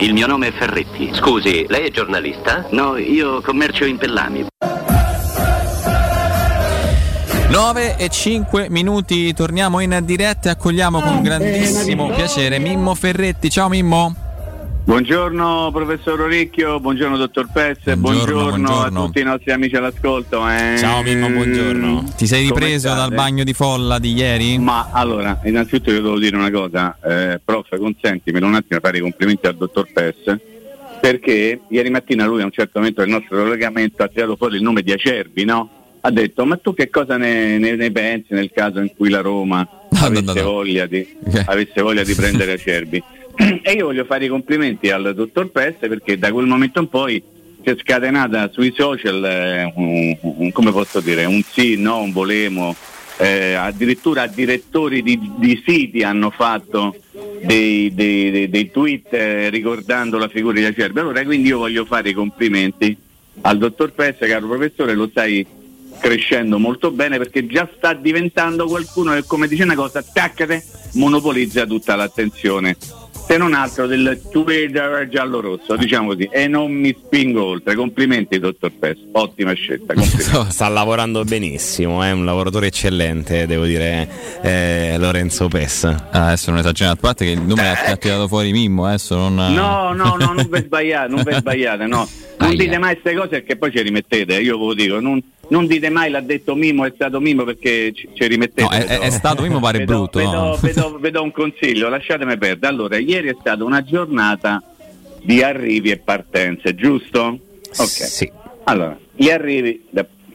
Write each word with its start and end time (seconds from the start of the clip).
Il 0.00 0.12
mio 0.12 0.28
nome 0.28 0.48
è 0.48 0.52
Ferretti. 0.52 1.10
Scusi, 1.12 1.66
lei 1.68 1.88
è 1.88 1.90
giornalista? 1.90 2.64
No, 2.70 2.96
io 2.96 3.42
commercio 3.42 3.84
in 3.84 3.98
pellami. 3.98 4.46
9 7.50 7.96
e 7.96 8.08
5 8.08 8.68
minuti, 8.70 9.34
torniamo 9.34 9.80
in 9.80 9.98
diretta 10.04 10.50
e 10.50 10.52
accogliamo 10.52 11.00
con 11.00 11.20
grandissimo 11.22 12.10
piacere 12.10 12.60
Mimmo 12.60 12.94
Ferretti. 12.94 13.50
Ciao 13.50 13.68
Mimmo. 13.68 14.27
Buongiorno 14.92 15.68
professor 15.70 16.18
Oricchio, 16.18 16.80
buongiorno 16.80 17.18
dottor 17.18 17.48
Pezze, 17.52 17.94
Buongiorno, 17.98 18.32
buongiorno, 18.32 18.64
buongiorno. 18.68 19.02
a 19.02 19.04
tutti 19.04 19.20
i 19.20 19.22
nostri 19.22 19.52
amici 19.52 19.76
all'ascolto. 19.76 20.48
eh. 20.48 20.76
Ciao, 20.78 21.02
Mimmo, 21.02 21.28
buongiorno. 21.28 22.04
Ti 22.16 22.26
sei 22.26 22.46
ripreso 22.46 22.88
dal 22.94 23.12
bagno 23.12 23.44
di 23.44 23.52
folla 23.52 23.98
di 23.98 24.14
ieri? 24.14 24.56
Ma 24.58 24.88
allora, 24.90 25.42
innanzitutto 25.44 25.90
io 25.90 26.00
devo 26.00 26.18
dire 26.18 26.36
una 26.36 26.50
cosa, 26.50 26.96
eh, 27.04 27.38
prof, 27.44 27.76
consentimelo 27.76 28.46
un 28.46 28.54
attimo 28.54 28.78
a 28.78 28.80
fare 28.82 28.96
i 28.96 29.00
complimenti 29.02 29.46
al 29.46 29.56
dottor 29.58 29.88
Pezze, 29.92 30.40
perché 31.02 31.60
ieri 31.68 31.90
mattina 31.90 32.24
lui 32.24 32.40
a 32.40 32.46
un 32.46 32.50
certo 32.50 32.78
momento 32.78 33.02
del 33.02 33.10
nostro 33.10 33.36
collegamento 33.36 34.02
ha 34.02 34.08
tirato 34.08 34.36
fuori 34.36 34.56
il 34.56 34.62
nome 34.62 34.80
di 34.80 34.92
Acerbi, 34.92 35.44
no? 35.44 35.68
Ha 36.00 36.10
detto, 36.10 36.46
ma 36.46 36.56
tu 36.56 36.72
che 36.72 36.88
cosa 36.88 37.18
ne, 37.18 37.58
ne- 37.58 37.76
ne 37.76 37.90
pensi 37.92 38.28
nel 38.32 38.50
caso 38.54 38.80
in 38.80 38.90
cui 38.96 39.10
la 39.10 39.20
Roma 39.20 39.68
No, 39.90 39.98
avesse, 40.06 40.22
no, 40.22 40.32
no. 40.32 40.42
Voglia 40.44 40.86
di, 40.86 41.06
Ok. 41.26 41.42
avesse 41.44 41.82
voglia 41.82 42.04
di 42.04 42.14
prendere 42.14 42.52
Acerbi? 42.52 43.02
e 43.62 43.72
io 43.72 43.86
voglio 43.86 44.04
fare 44.04 44.24
i 44.24 44.28
complimenti 44.28 44.90
al 44.90 45.14
dottor 45.14 45.50
Pezze 45.50 45.86
perché 45.88 46.18
da 46.18 46.32
quel 46.32 46.46
momento 46.46 46.80
in 46.80 46.88
poi 46.88 47.22
si 47.62 47.70
è 47.70 47.76
scatenata 47.78 48.50
sui 48.52 48.72
social 48.76 49.24
eh, 49.24 49.72
un, 49.76 50.16
un- 50.20 50.52
come 50.52 50.72
posso 50.72 51.00
dire, 51.00 51.24
un 51.24 51.42
sì, 51.42 51.76
no, 51.76 52.00
un 52.00 52.12
volemo, 52.12 52.74
eh, 53.18 53.54
addirittura 53.54 54.26
direttori 54.26 55.02
di, 55.02 55.18
di 55.36 55.62
siti 55.64 56.02
hanno 56.02 56.30
fatto 56.30 56.96
dei, 57.42 57.92
dei- 57.94 58.30
dei- 58.30 58.48
dei 58.48 58.70
tweet 58.70 59.12
eh, 59.12 59.48
ricordando 59.50 60.18
la 60.18 60.28
figura 60.28 60.58
di 60.58 60.64
Acerbi. 60.64 60.98
Allora 61.00 61.22
quindi 61.24 61.48
io 61.48 61.58
voglio 61.58 61.84
fare 61.84 62.08
i 62.10 62.14
complimenti 62.14 62.96
al 63.42 63.58
dottor 63.58 63.92
Pezze, 63.92 64.26
caro 64.26 64.48
professore, 64.48 64.94
lo 64.94 65.08
stai 65.08 65.46
crescendo 66.00 66.58
molto 66.58 66.90
bene 66.92 67.18
perché 67.18 67.46
già 67.46 67.68
sta 67.76 67.92
diventando 67.92 68.66
qualcuno 68.66 69.12
che 69.14 69.24
come 69.24 69.48
dice 69.48 69.64
una 69.64 69.74
cosa, 69.74 70.02
taccate, 70.02 70.64
monopolizza 70.94 71.66
tutta 71.66 71.96
l'attenzione. 71.96 72.76
Se 73.28 73.36
non 73.36 73.52
altro 73.52 73.86
del 73.86 74.22
Twitter 74.30 75.06
giallo-rosso, 75.06 75.76
diciamo 75.76 76.14
così, 76.14 76.26
e 76.32 76.48
non 76.48 76.72
mi 76.72 76.96
spingo 76.98 77.44
oltre. 77.44 77.74
Complimenti, 77.74 78.38
dottor 78.38 78.72
Pezze, 78.72 79.06
ottima 79.12 79.52
scelta. 79.52 79.92
complimenti. 79.92 80.48
Sta 80.50 80.66
lavorando 80.68 81.22
benissimo, 81.24 82.02
è 82.02 82.10
un 82.10 82.24
lavoratore 82.24 82.68
eccellente, 82.68 83.46
devo 83.46 83.66
dire, 83.66 84.08
eh, 84.40 84.96
Lorenzo 84.98 85.46
Pes. 85.48 85.84
Ah, 85.84 86.28
adesso 86.28 86.50
non 86.50 86.60
esagerato, 86.60 86.96
a 86.96 87.00
parte 87.00 87.26
che 87.26 87.32
il 87.32 87.42
nome 87.42 87.64
l'ha 87.64 87.96
tirato 87.98 88.28
fuori 88.28 88.50
Mimmo, 88.50 88.86
adesso 88.86 89.14
non... 89.14 89.34
No, 89.34 89.92
no, 89.92 90.16
no, 90.18 90.32
non 90.32 90.48
vi 90.50 90.60
sbagliate, 90.62 91.12
non 91.12 91.22
vi 91.22 91.34
sbagliate, 91.34 91.86
no. 91.86 92.08
Non 92.38 92.50
Aia. 92.50 92.56
dite 92.56 92.78
mai 92.78 92.92
queste 92.92 93.18
cose 93.18 93.28
perché 93.30 93.56
poi 93.56 93.72
ci 93.72 93.82
rimettete, 93.82 94.40
io 94.40 94.56
ve 94.58 94.64
lo 94.64 94.74
dico, 94.74 95.00
non, 95.00 95.20
non 95.50 95.66
dite 95.66 95.88
mai 95.88 96.10
l'ha 96.10 96.20
detto 96.20 96.54
Mimo, 96.54 96.84
è 96.84 96.92
stato 96.94 97.20
Mimo 97.20 97.44
perché 97.44 97.92
ci, 97.94 98.08
ci 98.14 98.26
rimettete. 98.26 98.62
No, 98.62 98.70
è- 98.70 98.98
è- 99.00 99.10
stato 99.10 99.42
Mimmo, 99.42 99.60
pare 99.60 99.78
Vi 99.78 99.84
do- 99.84 99.92
brutto, 99.96 100.18
Vi 100.18 100.24
no? 100.24 100.30
do, 100.30 100.58
vi 100.60 100.72
do- 100.72 100.98
vi 101.02 101.10
do 101.10 101.22
un 101.22 101.32
consiglio, 101.32 101.88
lasciatemi 101.88 102.36
perdere. 102.38 102.66
Allora, 102.72 102.96
ieri 102.98 103.28
è 103.28 103.36
stata 103.40 103.64
una 103.64 103.82
giornata 103.82 104.62
di 105.22 105.42
arrivi 105.42 105.90
e 105.90 105.98
partenze, 105.98 106.74
giusto? 106.74 107.38
Ok. 107.70 107.86
Sì. 107.88 108.30
Allora, 108.64 108.96
gli 109.14 109.30
arrivi, 109.30 109.86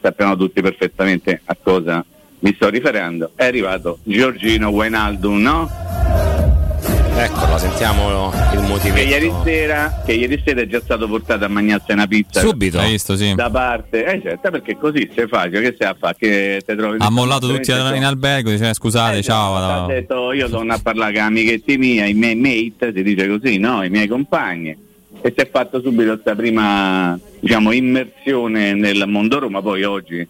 sappiamo 0.02 0.36
tutti 0.36 0.60
perfettamente 0.60 1.40
a 1.44 1.56
cosa 1.62 2.04
mi 2.40 2.52
sto 2.54 2.68
riferendo, 2.68 3.30
è 3.36 3.44
arrivato 3.46 4.00
Giorgino 4.02 4.68
Wijnaldum, 4.68 5.40
no? 5.40 5.70
Eccolo, 7.16 7.58
sentiamo 7.58 8.32
il 8.52 8.80
Che 8.80 9.02
ieri, 9.02 9.32
sera, 9.44 10.02
che 10.04 10.14
ieri 10.14 10.42
sera 10.44 10.62
è 10.62 10.66
già 10.66 10.80
stato 10.80 11.06
portato 11.06 11.44
a 11.44 11.48
mangiarsi 11.48 11.92
una 11.92 12.08
pizza 12.08 12.40
Subito. 12.40 12.80
Hai 12.80 12.90
visto, 12.90 13.16
sì. 13.16 13.34
da 13.36 13.48
parte, 13.48 14.04
eh 14.04 14.20
certo, 14.20 14.50
perché 14.50 14.76
così 14.76 15.08
se 15.14 15.28
facile, 15.28 15.60
che 15.60 15.72
stai 15.74 15.88
a 15.88 15.96
fare? 15.96 16.16
Che 16.18 16.62
te 16.66 16.74
trovi 16.74 16.96
Ha 16.98 17.10
mollato 17.10 17.46
tutti 17.46 17.70
in 17.70 18.04
albergo, 18.04 18.50
dice 18.50 18.74
scusate, 18.74 19.18
Eh, 19.18 19.22
ciao. 19.22 19.54
Ha 19.54 19.80
no. 19.82 19.86
detto 19.86 20.32
io 20.32 20.48
torno 20.48 20.72
a 20.72 20.80
parlare 20.82 21.12
con 21.12 21.22
amichetti 21.22 21.78
miei, 21.78 22.10
i 22.10 22.14
miei 22.14 22.34
mate, 22.34 22.92
si 22.92 23.02
dice 23.04 23.28
così, 23.28 23.58
no? 23.58 23.84
I 23.84 23.90
miei 23.90 24.08
compagni. 24.08 24.76
E 25.20 25.32
si 25.34 25.40
è 25.42 25.48
fatto 25.48 25.80
subito 25.80 26.12
questa 26.14 26.34
prima 26.34 27.18
diciamo, 27.38 27.70
immersione 27.70 28.74
nel 28.74 29.04
mondo 29.06 29.38
Roma, 29.38 29.62
poi 29.62 29.84
oggi 29.84 30.26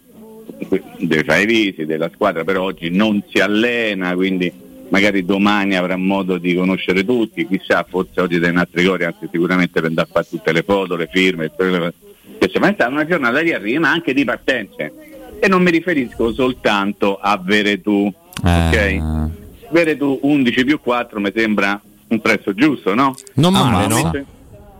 deve 0.98 1.24
fare 1.24 1.42
i 1.42 1.46
visi 1.46 1.86
della 1.86 2.10
squadra, 2.12 2.44
però 2.44 2.64
oggi 2.64 2.90
non 2.90 3.22
si 3.30 3.38
allena, 3.38 4.14
quindi 4.14 4.63
magari 4.94 5.24
domani 5.24 5.74
avrà 5.74 5.96
modo 5.96 6.38
di 6.38 6.54
conoscere 6.54 7.04
tutti, 7.04 7.48
chissà, 7.48 7.84
forse 7.88 8.20
oggi 8.20 8.38
dai 8.38 8.54
altri 8.54 8.84
cori, 8.84 9.02
anzi 9.02 9.28
sicuramente 9.28 9.80
per 9.80 9.88
andare 9.88 10.06
a 10.08 10.12
fare 10.12 10.26
tutte 10.30 10.52
le 10.52 10.62
foto, 10.62 10.94
le 10.94 11.08
firme, 11.10 11.50
che 11.52 12.48
sembra 12.48 12.72
stata 12.72 12.90
una 12.90 13.04
giornata 13.04 13.40
di 13.40 13.52
arrivi 13.52 13.76
ma 13.80 13.90
anche 13.90 14.14
di 14.14 14.22
partenze. 14.24 14.92
E 15.40 15.48
non 15.48 15.62
mi 15.64 15.72
riferisco 15.72 16.32
soltanto 16.32 17.18
a 17.20 17.36
Veretù, 17.42 18.10
Eh, 18.44 18.68
ok? 18.68 19.72
Veretù 19.72 20.16
11 20.22 20.64
più 20.64 20.78
4 20.80 21.18
mi 21.18 21.32
sembra 21.34 21.80
un 22.06 22.20
prezzo 22.20 22.54
giusto, 22.54 22.94
no? 22.94 23.16
Non 23.34 23.52
Ah, 23.56 23.64
male, 23.64 23.88
ma- 23.88 24.00
no? 24.12 24.24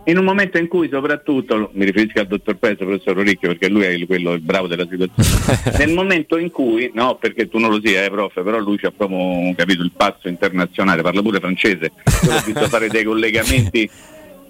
In 0.07 0.17
un 0.19 0.23
momento 0.23 0.57
in 0.59 0.67
cui 0.67 0.87
soprattutto, 0.91 1.71
mi 1.73 1.83
riferisco 1.85 2.19
al 2.19 2.27
dottor 2.27 2.57
Pezzo, 2.57 2.85
professor 2.85 3.17
Ricchio, 3.17 3.49
perché 3.49 3.69
lui 3.69 3.83
è 3.83 3.89
il, 3.89 4.05
quello 4.05 4.33
il 4.33 4.39
bravo 4.41 4.67
della 4.67 4.85
situazione, 4.87 5.61
nel 5.83 5.93
momento 5.93 6.37
in 6.37 6.51
cui, 6.51 6.91
no 6.93 7.15
perché 7.19 7.49
tu 7.49 7.57
non 7.57 7.71
lo 7.71 7.79
sia, 7.83 8.03
eh, 8.03 8.09
prof, 8.11 8.33
però 8.33 8.59
lui 8.59 8.77
ha 8.83 8.91
proprio 8.95 9.53
capito 9.55 9.81
il 9.81 9.91
passo 9.95 10.27
internazionale, 10.27 11.01
parla 11.01 11.21
pure 11.23 11.39
francese, 11.39 11.91
ho 12.05 12.41
visto 12.45 12.67
fare 12.67 12.87
dei 12.87 13.03
collegamenti, 13.03 13.89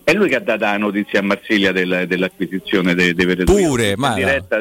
è 0.03 0.13
lui 0.13 0.27
che 0.27 0.35
ha 0.35 0.39
dato 0.41 0.65
la 0.65 0.77
notizia 0.77 1.19
a 1.19 1.23
Marsiglia 1.23 1.71
del- 1.71 2.03
dell'acquisizione 2.07 2.93
dei 2.93 3.13
de 3.13 3.25
Veretù. 3.25 3.53
Pure, 3.55 3.95
ma- 3.95 4.13
diretta 4.13 4.57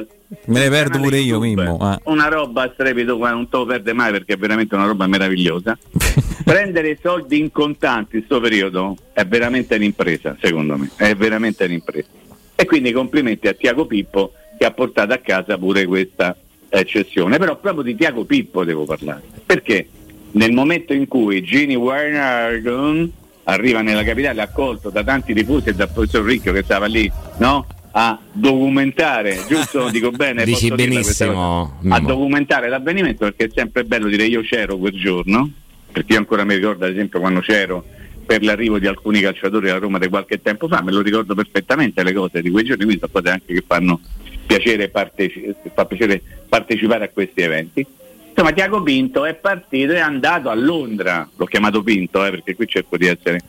Me 0.47 0.61
ne 0.61 0.69
perdo 0.69 0.99
pure 0.99 1.19
io. 1.19 1.39
Mimmo. 1.39 1.93
eh. 1.93 1.99
Una 2.11 2.29
roba 2.29 2.71
strepito, 2.73 3.17
guarda, 3.17 3.37
non 3.37 3.49
te 3.49 3.57
lo 3.57 3.67
perde 3.67 3.93
mai 3.93 4.11
perché 4.11 4.35
è 4.35 4.37
veramente 4.37 4.75
una 4.75 4.87
roba 4.87 5.07
meravigliosa. 5.07 5.77
Prendere 6.45 6.91
i 6.91 6.99
soldi 7.01 7.39
in 7.39 7.51
contanti 7.51 8.17
in 8.17 8.27
questo 8.27 8.39
periodo 8.39 8.97
è 9.15 9.25
veramente 9.25 9.77
un'impresa, 9.77 10.37
secondo 10.41 10.77
me, 10.77 10.91
è 10.97 11.15
veramente 11.15 11.65
un'impresa. 11.65 12.09
E 12.55 12.67
quindi 12.67 12.93
complimenti 12.93 13.49
a 13.49 13.55
Tiago 13.55 13.87
Pippo 13.87 14.33
che 14.59 14.67
ha 14.67 14.71
portato 14.71 15.15
a 15.15 15.19
casa 15.19 15.57
pure 15.57 15.87
questa 15.87 16.37
eccezione. 16.69 17.39
Però 17.39 17.59
proprio 17.59 17.83
di 17.83 17.97
Tiago 17.97 18.25
Pippo 18.25 18.63
devo 18.65 18.85
parlare. 18.85 19.23
Perché 19.45 19.89
nel 20.33 20.53
momento 20.53 20.93
in 20.93 21.09
cui 21.09 21.43
Gini 21.43 21.77
Wijnaldum 21.77 23.11
arriva 23.45 23.81
nella 23.81 24.05
capitale 24.05 24.43
accolto 24.43 24.91
da 24.91 25.03
tanti 25.03 25.35
tifosi 25.35 25.71
e 25.71 25.75
dal 25.75 25.91
professor 25.91 26.25
Ricchio 26.25 26.53
che 26.53 26.63
stava 26.63 26.87
lì, 26.87 27.11
no? 27.39 27.67
A 27.97 28.19
documentare, 28.33 29.45
giusto? 29.49 29.89
Dico 29.91 30.11
bene, 30.11 30.45
Dici 30.45 30.69
benissimo? 30.69 31.79
A 31.89 32.01
documentare 32.01 32.69
l'avvenimento 32.69 33.25
perché 33.25 33.45
è 33.47 33.51
sempre 33.55 33.85
bello 33.85 34.09
dire 34.09 34.25
io 34.25 34.43
c'ero 34.43 34.77
quel 34.77 34.95
giorno, 34.95 35.51
perché 35.95 36.15
io 36.15 36.19
ancora 36.19 36.43
mi 36.43 36.57
ricordo 36.57 36.85
ad 36.85 36.91
esempio 36.91 37.21
quando 37.21 37.39
c'ero 37.39 37.85
per 38.27 38.43
l'arrivo 38.43 38.81
di 38.81 38.89
alcuni 38.89 39.21
calciatori 39.21 39.71
a 39.71 39.79
Roma 39.79 39.99
di 39.99 40.09
qualche 40.09 40.43
tempo 40.43 40.67
fa, 40.67 40.83
me 40.83 40.91
lo 40.91 41.01
ricordo 41.01 41.37
perfettamente 41.37 42.03
le 42.03 42.13
cose 42.13 42.43
di 42.43 42.51
quei 42.51 42.65
giorni, 42.65 42.83
quindi 42.83 43.01
sono 43.01 43.13
cose 43.13 43.31
anche 43.31 43.55
che 43.55 43.63
fanno 43.65 44.01
piacere, 44.45 44.89
parteci- 44.89 45.55
fa 45.73 45.85
piacere 45.85 46.21
partecipare 46.49 47.05
a 47.05 47.09
questi 47.11 47.43
eventi. 47.43 47.87
Insomma, 48.31 48.51
Tiago 48.51 48.83
Pinto 48.83 49.25
è 49.25 49.35
partito 49.35 49.93
e 49.93 49.97
è 49.97 50.01
andato 50.01 50.49
a 50.49 50.55
Londra, 50.55 51.29
l'ho 51.37 51.45
chiamato 51.45 51.83
Pinto 51.85 52.25
eh, 52.25 52.31
perché 52.31 52.57
qui 52.57 52.67
cerco 52.67 52.97
di 52.97 53.07
essere 53.07 53.41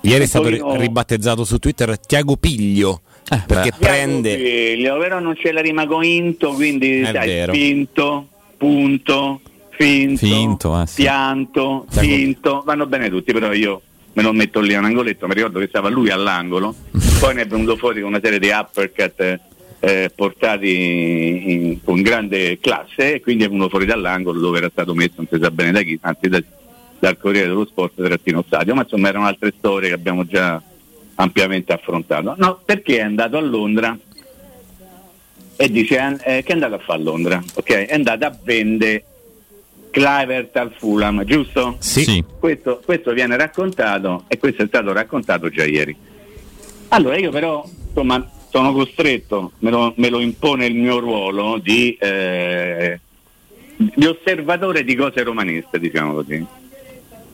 Ieri 0.00 0.24
è 0.24 0.26
stato 0.26 0.48
ri- 0.48 0.62
ribattezzato 0.78 1.44
su 1.44 1.58
Twitter 1.58 1.98
Tiago 1.98 2.36
Piglio, 2.36 3.02
perché 3.46 3.70
beh. 3.70 3.76
prende... 3.78 4.36
Figlio, 4.36 4.98
però 4.98 5.20
non 5.20 5.34
c'è 5.34 5.52
la 5.52 5.60
rima 5.60 5.86
con 5.86 6.02
into, 6.02 6.52
quindi 6.52 7.00
È 7.00 7.12
sai, 7.12 7.26
vero. 7.28 7.52
pinto, 7.52 8.26
punto, 8.56 9.40
finto, 9.76 10.26
Finto, 10.26 10.80
eh, 10.80 10.86
sì. 10.86 11.02
pianto, 11.02 11.86
finto, 11.90 12.62
vanno 12.64 12.86
bene 12.86 13.08
tutti, 13.10 13.32
però 13.32 13.52
io 13.52 13.80
me 14.14 14.22
lo 14.22 14.32
metto 14.32 14.60
lì 14.60 14.74
un 14.74 14.84
angoletto, 14.84 15.26
mi 15.26 15.34
ricordo 15.34 15.58
che 15.58 15.66
stava 15.68 15.88
lui 15.88 16.10
all'angolo, 16.10 16.74
poi 17.20 17.34
ne 17.34 17.42
è 17.42 17.46
venuto 17.46 17.76
fuori 17.76 18.00
con 18.00 18.10
una 18.10 18.20
serie 18.22 18.38
di 18.38 18.48
uppercut 18.50 19.40
eh, 19.80 20.12
portati 20.14 21.50
in- 21.52 21.82
con 21.82 22.02
grande 22.02 22.58
classe 22.60 23.14
e 23.14 23.20
quindi 23.20 23.44
è 23.44 23.48
venuto 23.48 23.68
fuori 23.70 23.84
dall'angolo 23.86 24.38
dove 24.38 24.58
era 24.58 24.68
stato 24.70 24.94
messo, 24.94 25.14
non 25.16 25.26
si 25.30 25.38
sa 25.40 25.50
bene 25.50 25.72
da 25.72 25.82
chi, 25.82 25.98
anzi 26.02 26.28
da- 26.28 26.42
dal 27.00 27.18
Corriere 27.18 27.48
dello 27.48 27.64
Sport 27.66 27.94
trattino 28.00 28.44
stadio, 28.46 28.74
ma 28.74 28.82
insomma 28.82 29.08
erano 29.08 29.26
altre 29.26 29.52
storie 29.58 29.88
che 29.88 29.94
abbiamo 29.94 30.24
già 30.24 30.62
ampiamente 31.16 31.72
affrontato. 31.72 32.34
No, 32.38 32.60
perché 32.64 32.98
è 32.98 33.02
andato 33.02 33.36
a 33.36 33.40
Londra 33.40 33.96
e 35.56 35.70
dice 35.70 36.18
eh, 36.24 36.42
che 36.42 36.50
è 36.50 36.52
andato 36.52 36.74
a 36.74 36.78
fare 36.78 37.00
a 37.00 37.02
Londra, 37.02 37.42
ok? 37.54 37.70
È 37.86 37.94
andato 37.94 38.24
a 38.24 38.36
vendere 38.44 39.04
Clivert 39.92 40.56
al 40.56 40.72
Fulham, 40.76 41.22
giusto? 41.24 41.76
Sì. 41.78 42.02
Sì. 42.02 42.24
Questo, 42.40 42.82
questo 42.84 43.12
viene 43.12 43.36
raccontato 43.36 44.24
e 44.26 44.38
questo 44.38 44.62
è 44.62 44.66
stato 44.66 44.92
raccontato 44.92 45.48
già 45.50 45.64
ieri. 45.64 45.94
Allora 46.88 47.16
io 47.16 47.30
però 47.30 47.64
insomma 47.86 48.28
sono 48.50 48.72
costretto, 48.72 49.52
me 49.60 49.70
lo, 49.70 49.94
me 49.96 50.08
lo 50.08 50.20
impone 50.20 50.66
il 50.66 50.74
mio 50.74 50.98
ruolo 50.98 51.58
di, 51.58 51.96
eh, 52.00 52.98
di 53.76 54.04
osservatore 54.04 54.82
di 54.82 54.94
cose 54.94 55.22
romaniste, 55.22 55.78
diciamo 55.78 56.14
così, 56.14 56.44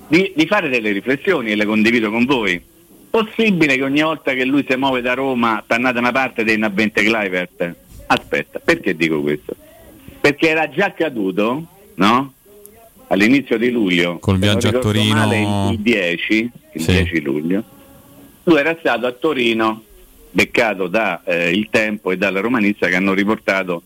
di, 0.06 0.32
di 0.36 0.46
fare 0.46 0.68
delle 0.68 0.92
riflessioni 0.92 1.52
e 1.52 1.56
le 1.56 1.64
condivido 1.64 2.10
con 2.10 2.24
voi. 2.24 2.62
possibile 3.10 3.76
che 3.76 3.82
ogni 3.82 4.02
volta 4.02 4.32
che 4.32 4.44
lui 4.44 4.64
si 4.68 4.76
muove 4.76 5.00
da 5.00 5.14
Roma, 5.14 5.62
torna 5.66 5.92
da 5.92 5.98
una 5.98 6.12
parte 6.12 6.44
dei 6.44 6.58
Navente 6.58 7.02
Clivert? 7.02 7.74
Aspetta, 8.06 8.60
perché 8.60 8.94
dico 8.94 9.20
questo? 9.20 9.54
Perché 10.20 10.48
era 10.48 10.68
già 10.68 10.86
accaduto, 10.86 11.66
no? 11.94 12.32
All'inizio 13.08 13.56
di 13.58 13.70
luglio, 13.70 14.18
Col 14.18 14.38
viaggio 14.38 14.68
a 14.68 14.72
Torino. 14.72 15.14
Male, 15.14 15.70
il 15.72 15.78
10, 15.80 16.50
il 16.74 16.80
Sì. 16.82 16.92
10 16.92 17.20
luglio, 17.22 17.62
lui 18.44 18.58
era 18.58 18.76
stato 18.78 19.06
a 19.06 19.12
Torino, 19.12 19.82
beccato 20.30 20.88
da 20.88 21.22
eh, 21.24 21.50
Il 21.52 21.68
Tempo 21.70 22.10
e 22.12 22.16
dalla 22.18 22.40
Romanizza 22.40 22.86
che 22.86 22.96
hanno 22.96 23.14
riportato 23.14 23.82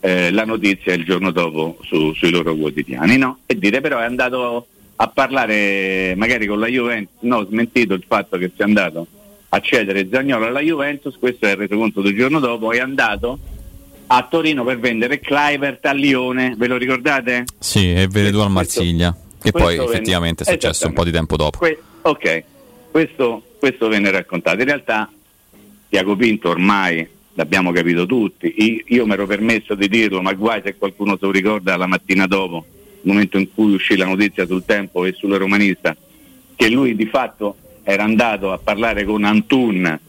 eh, 0.00 0.30
la 0.30 0.44
notizia 0.44 0.92
il 0.92 1.04
giorno 1.04 1.30
dopo 1.30 1.78
su- 1.82 2.12
sui 2.14 2.30
loro 2.30 2.54
quotidiani, 2.54 3.16
no? 3.16 3.38
E 3.46 3.58
dire 3.58 3.80
però 3.80 3.98
è 3.98 4.04
andato 4.04 4.66
a 4.96 5.08
parlare 5.08 6.14
magari 6.16 6.46
con 6.46 6.58
la 6.60 6.66
Juventus, 6.68 7.14
no, 7.20 7.44
smentito 7.46 7.94
il 7.94 8.04
fatto 8.06 8.36
che 8.36 8.50
sia 8.54 8.64
andato 8.66 9.06
a 9.48 9.60
cedere 9.60 10.06
Zagnolo 10.10 10.46
alla 10.46 10.60
Juventus, 10.60 11.16
questo 11.18 11.46
è 11.46 11.50
il 11.52 11.56
resoconto 11.56 12.02
del 12.02 12.14
giorno 12.14 12.38
dopo, 12.38 12.70
è 12.72 12.78
andato 12.80 13.38
a 14.08 14.26
Torino 14.28 14.64
per 14.64 14.78
vendere 14.78 15.20
Clivert 15.20 15.84
a 15.86 15.92
Lione, 15.92 16.54
ve 16.56 16.66
lo 16.66 16.76
ricordate? 16.76 17.44
Sì, 17.58 17.92
e 17.92 18.08
Veredù 18.08 18.38
al 18.40 18.50
Marsiglia, 18.50 19.14
che 19.40 19.52
poi 19.52 19.76
questo 19.76 19.92
effettivamente 19.92 20.42
è 20.42 20.46
venne- 20.46 20.60
successo 20.60 20.86
un 20.86 20.92
po' 20.94 21.04
di 21.04 21.10
tempo 21.10 21.36
dopo. 21.36 21.58
Que- 21.58 21.80
ok, 22.02 22.44
questo, 22.90 23.42
questo 23.58 23.88
venne 23.88 24.10
raccontato. 24.10 24.58
In 24.58 24.64
realtà 24.64 25.10
Tiago 25.88 26.16
Pinto 26.16 26.48
ormai 26.48 27.06
l'abbiamo 27.34 27.70
capito 27.70 28.06
tutti, 28.06 28.52
io, 28.56 28.82
io 28.86 29.06
mi 29.06 29.12
ero 29.12 29.26
permesso 29.26 29.74
di 29.74 29.88
dirlo, 29.88 30.22
ma 30.22 30.32
guai 30.32 30.60
se 30.64 30.76
qualcuno 30.76 31.16
se 31.16 31.26
lo 31.26 31.30
ricorda 31.30 31.76
la 31.76 31.86
mattina 31.86 32.26
dopo, 32.26 32.64
il 33.02 33.10
momento 33.10 33.38
in 33.38 33.52
cui 33.54 33.74
uscì 33.74 33.96
la 33.96 34.06
notizia 34.06 34.46
sul 34.46 34.64
tempo 34.64 35.04
e 35.04 35.12
sulla 35.12 35.36
romanista, 35.36 35.96
che 36.56 36.68
lui 36.68 36.96
di 36.96 37.06
fatto 37.06 37.56
era 37.84 38.02
andato 38.02 38.52
a 38.52 38.58
parlare 38.58 39.04
con 39.04 39.22
Antun, 39.24 40.00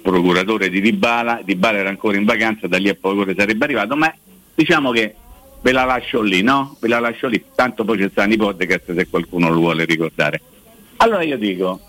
procuratore 0.00 0.68
di 0.70 0.80
Dybala, 0.80 1.42
Dybala 1.44 1.78
era 1.78 1.88
ancora 1.88 2.16
in 2.16 2.24
vacanza, 2.24 2.66
da 2.66 2.78
lì 2.78 2.88
a 2.88 2.96
poche 2.98 3.20
ore 3.20 3.34
sarebbe 3.36 3.64
arrivato, 3.64 3.96
ma 3.96 4.12
diciamo 4.54 4.90
che 4.90 5.14
ve 5.60 5.72
la 5.72 5.84
lascio 5.84 6.20
lì, 6.20 6.42
no? 6.42 6.76
Ve 6.80 6.88
la 6.88 7.00
lascio 7.00 7.26
lì, 7.26 7.42
tanto 7.54 7.84
poi 7.84 7.98
c'è 7.98 8.10
Sani 8.12 8.36
Podcast 8.36 8.94
se 8.94 9.08
qualcuno 9.08 9.48
lo 9.48 9.58
vuole 9.58 9.84
ricordare. 9.84 10.40
Allora 10.96 11.22
io 11.22 11.36
dico, 11.36 11.80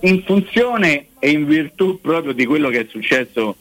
in 0.00 0.22
funzione 0.24 1.08
e 1.18 1.30
in 1.30 1.46
virtù 1.46 2.00
proprio 2.00 2.32
di 2.32 2.44
quello 2.44 2.68
che 2.70 2.80
è 2.80 2.86
successo 2.88 3.56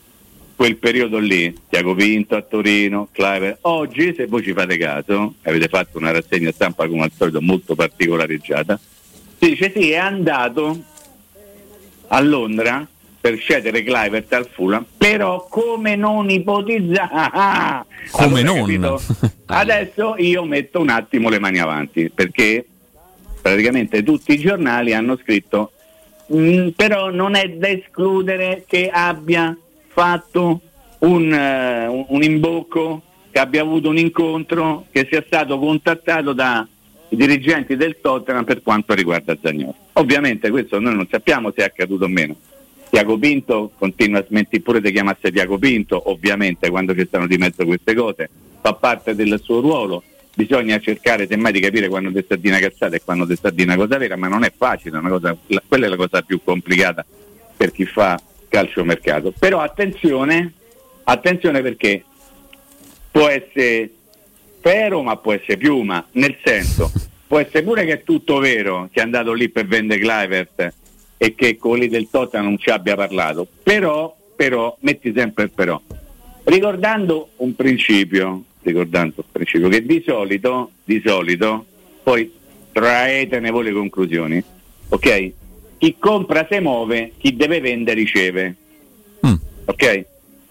quel 0.56 0.78
periodo 0.78 1.18
lì, 1.18 1.56
Tiago 1.70 1.96
Pinto 1.96 2.36
a 2.36 2.42
Torino, 2.42 3.08
Clive, 3.12 3.58
oggi 3.62 4.14
se 4.16 4.28
voi 4.28 4.44
ci 4.44 4.54
fate 4.54 4.78
caso, 4.78 5.36
avete 5.42 5.68
fatto 5.68 5.98
una 5.98 6.12
rassegna 6.12 6.52
stampa 6.52 6.88
come 6.88 7.04
al 7.04 7.12
solito 7.16 7.42
molto 7.42 7.74
particolareggiata, 7.74 8.80
si 9.40 9.50
dice 9.50 9.72
sì, 9.76 9.90
è 9.90 9.98
andato 9.98 10.80
a 12.08 12.20
Londra 12.20 12.88
per 13.22 13.40
cedere 13.40 13.84
Clivert 13.84 14.34
al 14.34 14.48
Fulham, 14.52 14.84
però 14.98 15.46
come 15.48 15.96
non 15.96 16.30
ipotizzare... 16.30 17.86
Come 18.12 18.42
non? 18.42 19.00
Adesso 19.46 20.16
io 20.18 20.44
metto 20.44 20.80
un 20.82 20.90
attimo 20.90 21.30
le 21.30 21.38
mani 21.40 21.60
avanti, 21.60 22.10
perché 22.10 22.66
praticamente 23.42 24.02
tutti 24.04 24.34
i 24.34 24.40
giornali 24.40 24.94
hanno 24.94 25.18
scritto 25.18 25.72
"Mm, 26.34 26.70
però 26.70 27.10
non 27.12 27.36
è 27.36 27.48
da 27.50 27.68
escludere 27.70 28.64
che 28.68 28.90
abbia 28.92 29.56
fatto 29.88 30.62
un, 31.00 31.32
eh, 31.32 31.88
un- 31.88 32.24
imbocco, 32.24 33.02
che 33.30 33.40
abbia 33.40 33.62
avuto 33.62 33.90
un 33.90 33.98
incontro, 33.98 34.86
che 34.92 35.08
sia 35.10 35.24
stato 35.26 35.60
contattato 35.60 36.34
dai 36.34 36.66
dirigenti 37.10 37.76
del 37.76 37.98
Tottenham 38.02 38.46
per 38.46 38.62
quanto 38.62 38.94
riguarda 38.94 39.38
Zagnolo. 39.42 39.76
Ovviamente 39.94 40.50
questo 40.50 40.80
noi 40.80 40.96
non 40.96 41.08
sappiamo 41.10 41.52
se 41.56 41.62
è 41.62 41.66
accaduto 41.66 42.06
o 42.06 42.08
meno. 42.08 42.36
Tiago 42.92 43.18
Pinto 43.18 43.72
continua 43.78 44.20
a 44.20 44.26
smentire 44.28 44.62
pure 44.62 44.82
di 44.82 44.92
chiamarsi 44.92 45.32
Tiago 45.32 45.58
Pinto, 45.58 46.12
ovviamente 46.12 46.70
quando 46.70 46.94
ci 46.94 47.06
stanno 47.06 47.26
di 47.26 47.38
mezzo 47.38 47.66
queste 47.66 47.96
cose, 47.96 48.30
fa 48.60 48.74
parte 48.74 49.16
del 49.16 49.40
suo 49.42 49.62
ruolo, 49.62 50.04
bisogna 50.36 50.78
cercare 50.78 51.26
semmai 51.26 51.54
di 51.54 51.62
capire 51.62 51.88
quando 51.88 52.12
ti 52.12 52.22
sta 52.22 52.36
di 52.36 52.50
una 52.50 52.60
cazzata 52.60 52.98
e 52.98 53.02
quando 53.02 53.26
ti 53.26 53.38
sta 53.38 53.50
di 53.50 53.64
una 53.64 53.78
cosa 53.78 53.98
vera, 53.98 54.18
ma 54.18 54.28
non 54.28 54.44
è 54.44 54.52
facile, 54.56 55.00
è 55.00 55.02
cosa- 55.08 55.38
la- 55.48 55.64
quella 55.66 55.86
è 55.86 55.90
la 55.90 55.96
cosa 55.96 56.22
più 56.22 56.42
complicata 56.44 57.06
per 57.56 57.72
chi 57.72 57.86
fa 57.86 58.22
calciomercato. 58.50 59.34
Però 59.40 59.62
attenzione, 59.62 60.52
attenzione 61.06 61.62
perché 61.62 62.04
può 63.10 63.30
essere 63.30 63.90
vero 64.62 65.02
ma 65.02 65.16
può 65.16 65.32
essere 65.32 65.56
piuma, 65.56 66.06
nel 66.12 66.36
senso 66.44 66.92
può 67.26 67.40
essere 67.40 67.64
pure 67.64 67.86
che 67.86 67.94
è 67.94 68.04
tutto 68.04 68.40
vero 68.40 68.90
che 68.92 69.00
è 69.00 69.04
andato 69.04 69.32
lì 69.32 69.48
per 69.48 69.66
vendere 69.66 70.02
Clivert 70.02 70.74
e 71.24 71.36
che 71.36 71.56
quelli 71.56 71.88
del 71.88 72.08
Tottenham 72.10 72.48
non 72.48 72.58
ci 72.58 72.72
abbia 72.72 72.96
parlato, 72.96 73.48
però, 73.62 74.12
però, 74.36 74.76
metti 74.80 75.14
sempre 75.16 75.44
il 75.44 75.52
però, 75.52 75.80
ricordando 76.46 77.30
un 77.38 77.56
principio, 77.56 78.44
ricordando 78.64 79.14
un 79.18 79.32
principio 79.32 79.70
che 79.70 79.86
di 79.86 80.04
solito, 80.04 80.72
di 80.84 81.00
solito, 81.06 81.64
poi 82.02 82.34
traetene 82.72 83.52
voi 83.52 83.66
le 83.66 83.72
conclusioni, 83.72 84.44
ok? 84.90 85.32
Chi 85.78 85.96
compra 86.00 86.48
se 86.50 86.60
muove, 86.60 87.12
chi 87.20 87.36
deve 87.36 87.60
vendere 87.60 88.00
riceve. 88.00 88.56
Mm. 89.24 89.34
Ok? 89.66 90.06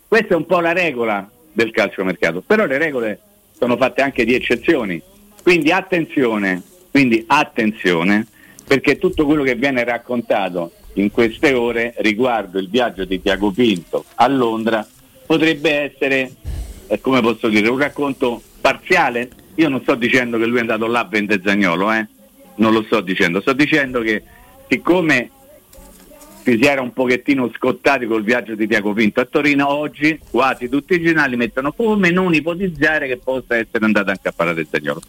Questa 0.07 0.35
è 0.35 0.37
un 0.37 0.47
po' 0.47 0.61
la 0.61 0.73
regola 0.73 1.29
del 1.53 1.73
calciomercato, 1.73 2.45
però 2.47 2.65
le 2.65 2.79
regole 2.79 3.21
sono 3.59 3.77
fatte 3.77 4.03
anche 4.03 4.25
di 4.25 4.35
eccezioni. 4.35 5.03
Quindi 5.43 5.73
attenzione, 5.73 6.63
quindi 6.93 7.25
attenzione, 7.27 8.25
perché 8.71 8.99
tutto 8.99 9.27
quello 9.27 9.43
che 9.43 9.57
viene 9.57 9.83
raccontato 9.83 10.71
in 10.93 11.11
queste 11.11 11.55
ore 11.55 11.93
riguardo 11.99 12.61
il 12.61 12.69
viaggio 12.69 13.05
di 13.05 13.21
Tiago 13.21 13.51
Pinto 13.51 14.05
a 14.15 14.29
Londra 14.29 14.87
potrebbe 15.27 15.73
essere, 15.73 16.31
eh, 16.87 17.01
come 17.01 17.21
posso 17.21 17.49
dire, 17.49 17.69
un 17.69 17.79
racconto 17.79 18.41
parziale. 18.61 19.29
Io 19.57 19.69
non 19.69 19.81
sto 19.81 19.97
dicendo 19.97 20.39
che 20.39 20.47
lui 20.47 20.59
è 20.59 20.61
andato 20.61 20.87
là 20.87 21.01
a 21.01 21.05
vendere 21.05 21.43
Zagnolo, 21.45 21.91
eh? 21.91 22.07
non 22.59 22.73
lo 22.73 22.85
sto 22.85 23.01
dicendo, 23.01 23.41
sto 23.41 23.55
dicendo 23.55 24.03
che 24.03 24.23
siccome 24.69 25.31
si 26.45 26.61
era 26.61 26.81
un 26.81 26.93
pochettino 26.93 27.51
scottati 27.53 28.07
col 28.07 28.23
viaggio 28.23 28.55
di 28.55 28.69
Tiago 28.69 28.93
Pinto 28.93 29.19
a 29.19 29.25
Torino, 29.25 29.69
oggi 29.69 30.17
quasi 30.31 30.69
tutti 30.69 30.95
i 30.95 31.03
giornali 31.03 31.35
mettono 31.35 31.73
come 31.73 32.13
non 32.13 32.35
ipotizzare 32.35 33.09
che 33.09 33.17
possa 33.17 33.57
essere 33.57 33.85
andato 33.85 34.11
anche 34.11 34.29
a 34.29 34.33
parlare 34.33 34.59
del 34.59 34.69
Zagnolo. 34.71 35.01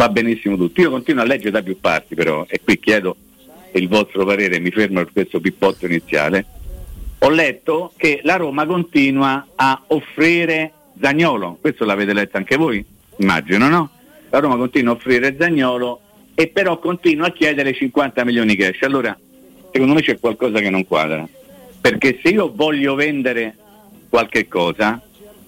Va 0.00 0.08
benissimo 0.08 0.56
tutto. 0.56 0.80
Io 0.80 0.88
continuo 0.88 1.22
a 1.22 1.26
leggere 1.26 1.50
da 1.50 1.62
più 1.62 1.78
parti 1.78 2.14
però, 2.14 2.46
e 2.48 2.62
qui 2.64 2.78
chiedo 2.78 3.16
il 3.74 3.86
vostro 3.86 4.24
parere, 4.24 4.58
mi 4.58 4.70
fermo 4.70 5.02
per 5.02 5.12
questo 5.12 5.40
pippotto 5.40 5.84
iniziale. 5.84 6.46
Ho 7.18 7.28
letto 7.28 7.92
che 7.98 8.20
la 8.22 8.36
Roma 8.36 8.64
continua 8.64 9.46
a 9.54 9.82
offrire 9.88 10.72
Zagnolo, 10.98 11.58
questo 11.60 11.84
l'avete 11.84 12.14
letto 12.14 12.38
anche 12.38 12.56
voi, 12.56 12.82
immagino, 13.18 13.68
no? 13.68 13.90
La 14.30 14.38
Roma 14.38 14.56
continua 14.56 14.94
a 14.94 14.96
offrire 14.96 15.36
Zagnolo 15.38 16.00
e 16.34 16.46
però 16.46 16.78
continua 16.78 17.26
a 17.26 17.32
chiedere 17.32 17.74
50 17.74 18.24
milioni 18.24 18.56
cash. 18.56 18.80
Allora, 18.84 19.14
secondo 19.70 19.92
me 19.92 20.00
c'è 20.00 20.18
qualcosa 20.18 20.60
che 20.60 20.70
non 20.70 20.86
quadra. 20.86 21.28
Perché 21.78 22.18
se 22.22 22.30
io 22.30 22.50
voglio 22.54 22.94
vendere 22.94 23.54
qualche 24.08 24.48
cosa, 24.48 24.98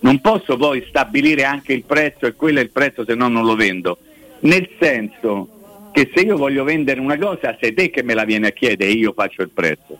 non 0.00 0.20
posso 0.20 0.58
poi 0.58 0.84
stabilire 0.88 1.44
anche 1.44 1.72
il 1.72 1.84
prezzo 1.84 2.26
e 2.26 2.34
quello 2.34 2.58
è 2.58 2.62
il 2.62 2.70
prezzo 2.70 3.02
se 3.06 3.14
no 3.14 3.28
non 3.28 3.46
lo 3.46 3.56
vendo. 3.56 3.96
Nel 4.42 4.68
senso 4.80 5.48
che 5.92 6.10
se 6.14 6.22
io 6.22 6.36
voglio 6.36 6.64
vendere 6.64 7.00
una 7.00 7.18
cosa, 7.18 7.56
sei 7.60 7.74
te 7.74 7.90
che 7.90 8.02
me 8.02 8.14
la 8.14 8.24
vieni 8.24 8.46
a 8.46 8.50
chiedere 8.50 8.90
e 8.90 8.94
io 8.94 9.12
faccio 9.12 9.42
il 9.42 9.50
prezzo. 9.50 9.96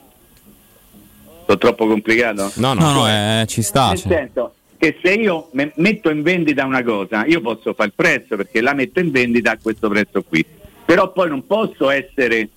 Sono 1.44 1.58
troppo 1.58 1.86
complicato? 1.86 2.50
No, 2.56 2.72
no, 2.72 2.80
No, 2.80 2.92
no, 2.92 3.08
eh, 3.08 3.44
ci 3.46 3.62
sta. 3.62 3.88
Nel 3.88 3.98
cioè. 3.98 4.12
senso 4.12 4.54
che 4.78 4.98
se 5.02 5.12
io 5.12 5.48
me- 5.52 5.72
metto 5.76 6.10
in 6.10 6.22
vendita 6.22 6.64
una 6.64 6.82
cosa, 6.82 7.24
io 7.26 7.40
posso 7.40 7.72
fare 7.74 7.88
il 7.90 7.94
prezzo 7.94 8.36
perché 8.36 8.60
la 8.60 8.74
metto 8.74 9.00
in 9.00 9.10
vendita 9.10 9.52
a 9.52 9.58
questo 9.60 9.88
prezzo 9.88 10.22
qui. 10.22 10.44
Però 10.84 11.12
poi 11.12 11.28
non 11.28 11.46
posso 11.46 11.90
essere 11.90 12.48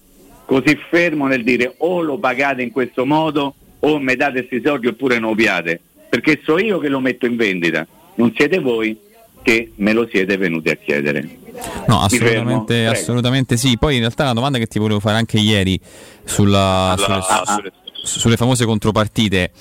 così 0.45 0.77
fermo 0.89 1.27
nel 1.27 1.43
dire 1.43 1.75
o 1.77 2.01
lo 2.01 2.17
pagate 2.17 2.61
in 2.63 2.71
questo 2.71 3.05
modo 3.05 3.53
o 3.79 3.99
mi 3.99 4.15
date 4.15 4.45
questi 4.45 4.61
soldi 4.65 4.87
oppure 4.87 5.19
non 5.19 5.31
opiate. 5.31 5.79
Perché 6.09 6.41
so 6.43 6.57
io 6.57 6.79
che 6.79 6.87
lo 6.89 6.99
metto 6.99 7.25
in 7.25 7.35
vendita, 7.35 7.85
non 8.15 8.33
siete 8.35 8.59
voi 8.59 8.97
che 9.43 9.73
me 9.75 9.93
lo 9.93 10.07
siete 10.09 10.37
venuti 10.37 10.69
a 10.69 10.75
chiedere. 10.75 11.43
No, 11.87 12.01
assolutamente, 12.01 12.87
assolutamente 12.87 13.57
sì. 13.57 13.77
Poi 13.77 13.95
in 13.95 13.99
realtà 14.01 14.25
la 14.25 14.33
domanda 14.33 14.57
che 14.57 14.67
ti 14.67 14.79
volevo 14.79 14.99
fare 14.99 15.17
anche 15.17 15.37
ieri 15.37 15.79
sulla- 16.23 16.95
sulle, 16.97 17.13
ah, 17.15 17.41
ah. 17.45 17.61
su- 18.03 18.19
sulle 18.19 18.37
famose 18.37 18.65
contropartite. 18.65 19.51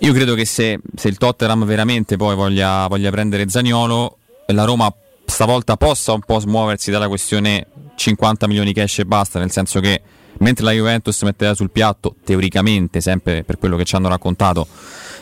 Io 0.00 0.12
credo 0.12 0.34
che 0.34 0.44
se, 0.44 0.78
se 0.94 1.08
il 1.08 1.16
Tottenham 1.16 1.64
veramente 1.64 2.16
poi 2.16 2.34
voglia, 2.34 2.86
voglia 2.86 3.10
prendere 3.10 3.48
Zaniolo, 3.48 4.18
la 4.48 4.64
Roma 4.64 4.92
stavolta 5.24 5.76
possa 5.76 6.12
un 6.12 6.20
po' 6.20 6.38
smuoversi 6.38 6.90
dalla 6.90 7.08
questione 7.08 7.66
50 7.94 8.46
milioni 8.46 8.72
cash 8.72 9.00
e 9.00 9.04
basta, 9.04 9.38
nel 9.38 9.50
senso 9.50 9.80
che 9.80 10.02
mentre 10.38 10.64
la 10.64 10.72
Juventus 10.72 11.22
metteva 11.22 11.54
sul 11.54 11.70
piatto, 11.70 12.14
teoricamente, 12.24 13.00
sempre 13.00 13.42
per 13.42 13.58
quello 13.58 13.76
che 13.76 13.84
ci 13.84 13.96
hanno 13.96 14.08
raccontato, 14.08 14.66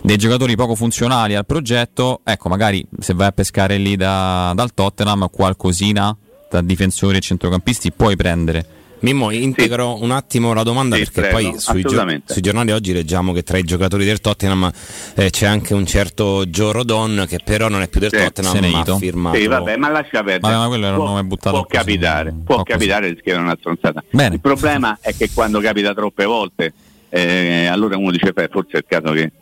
dei 0.04 0.18
giocatori 0.18 0.54
poco 0.54 0.74
funzionali 0.74 1.34
al 1.34 1.46
progetto, 1.46 2.20
ecco, 2.24 2.50
magari 2.50 2.84
se 3.00 3.14
vai 3.14 3.28
a 3.28 3.32
pescare 3.32 3.78
lì 3.78 3.96
da- 3.96 4.52
dal 4.54 4.74
Tottenham 4.74 5.28
qualcosina 5.30 6.14
da 6.50 6.60
difensori 6.60 7.16
e 7.16 7.20
centrocampisti 7.20 7.90
puoi 7.90 8.14
prendere 8.14 8.66
Mimmo, 9.00 9.30
integro 9.30 10.02
un 10.02 10.10
attimo 10.12 10.52
la 10.52 10.62
domanda 10.62 10.96
Sì, 10.96 11.02
perché 11.04 11.20
prego, 11.30 11.50
poi 11.50 11.58
sui, 11.60 11.82
gio- 11.82 12.06
sui 12.26 12.40
giornali 12.42 12.70
oggi 12.72 12.92
leggiamo 12.92 13.32
che 13.32 13.42
tra 13.42 13.56
i 13.58 13.62
giocatori 13.62 14.04
del 14.04 14.20
Tottenham 14.20 14.70
eh, 15.14 15.30
c'è 15.30 15.46
anche 15.46 15.72
un 15.74 15.84
certo 15.86 16.44
Joe 16.46 16.72
Rodon 16.72 17.24
che 17.28 17.38
però 17.42 17.68
non 17.68 17.80
è 17.82 17.88
più 17.88 18.00
del 18.00 18.10
Sì, 18.10 18.16
Tottenham 18.18 18.70
ma 18.70 18.80
ha 18.80 18.96
firmato. 18.96 19.36
Sì, 19.38 19.46
vabbè, 19.46 19.76
ma 19.76 19.88
lascia 19.90 20.22
perdere. 20.22 20.52
Ma- 20.54 20.58
ma 20.60 20.68
quello 20.68 20.84
era 20.86 20.94
un 20.96 21.00
può, 21.00 21.08
nome 21.08 21.24
buttato 21.24 21.50
può 21.56 21.64
così, 21.66 21.76
capitare, 21.76 22.28
un 22.30 22.44
può 22.44 22.56
così. 22.56 22.68
capitare 22.68 23.12
di 23.12 23.18
scrivere 23.20 23.42
una 23.42 23.56
stronzata. 23.58 24.02
Bene. 24.10 24.34
Il 24.36 24.40
problema 24.40 24.96
è 25.00 25.14
che 25.14 25.28
quando 25.34 25.60
capita 25.60 25.92
troppe 25.92 26.24
volte, 26.24 26.72
eh, 27.10 27.66
allora 27.66 27.98
uno 27.98 28.10
dice, 28.10 28.32
beh, 28.32 28.48
forse 28.50 28.70
è 28.72 28.76
il 28.78 28.84
caso 28.88 29.12
che 29.12 29.32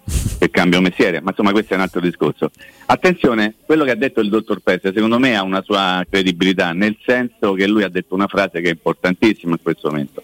cambio 0.52 0.80
mestiere, 0.80 1.20
ma 1.20 1.30
insomma 1.30 1.50
questo 1.50 1.72
è 1.72 1.76
un 1.76 1.82
altro 1.82 2.00
discorso. 2.00 2.52
Attenzione, 2.86 3.54
quello 3.66 3.82
che 3.82 3.90
ha 3.90 3.96
detto 3.96 4.20
il 4.20 4.28
dottor 4.28 4.60
Pesse 4.60 4.92
secondo 4.94 5.18
me 5.18 5.36
ha 5.36 5.42
una 5.42 5.62
sua 5.62 6.06
credibilità, 6.08 6.72
nel 6.72 6.96
senso 7.04 7.54
che 7.54 7.66
lui 7.66 7.82
ha 7.82 7.88
detto 7.88 8.14
una 8.14 8.28
frase 8.28 8.60
che 8.60 8.68
è 8.68 8.72
importantissima 8.72 9.52
in 9.52 9.60
questo 9.60 9.88
momento. 9.90 10.22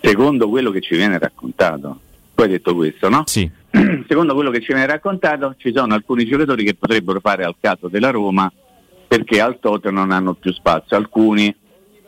Secondo 0.00 0.48
quello 0.48 0.70
che 0.70 0.80
ci 0.80 0.94
viene 0.94 1.18
raccontato, 1.18 2.00
tu 2.34 2.42
hai 2.42 2.48
detto 2.48 2.76
questo, 2.76 3.08
no? 3.08 3.24
Sì, 3.26 3.50
secondo 4.06 4.34
quello 4.34 4.50
che 4.50 4.60
ci 4.60 4.68
viene 4.68 4.86
raccontato, 4.86 5.56
ci 5.58 5.72
sono 5.74 5.94
alcuni 5.94 6.24
giocatori 6.24 6.64
che 6.64 6.74
potrebbero 6.74 7.18
fare 7.18 7.42
al 7.42 7.56
caso 7.60 7.88
della 7.88 8.10
Roma 8.10 8.52
perché 9.08 9.40
al 9.40 9.58
Tottenham 9.60 9.96
non 9.96 10.10
hanno 10.10 10.34
più 10.34 10.52
spazio. 10.52 10.96
Alcuni, 10.96 11.54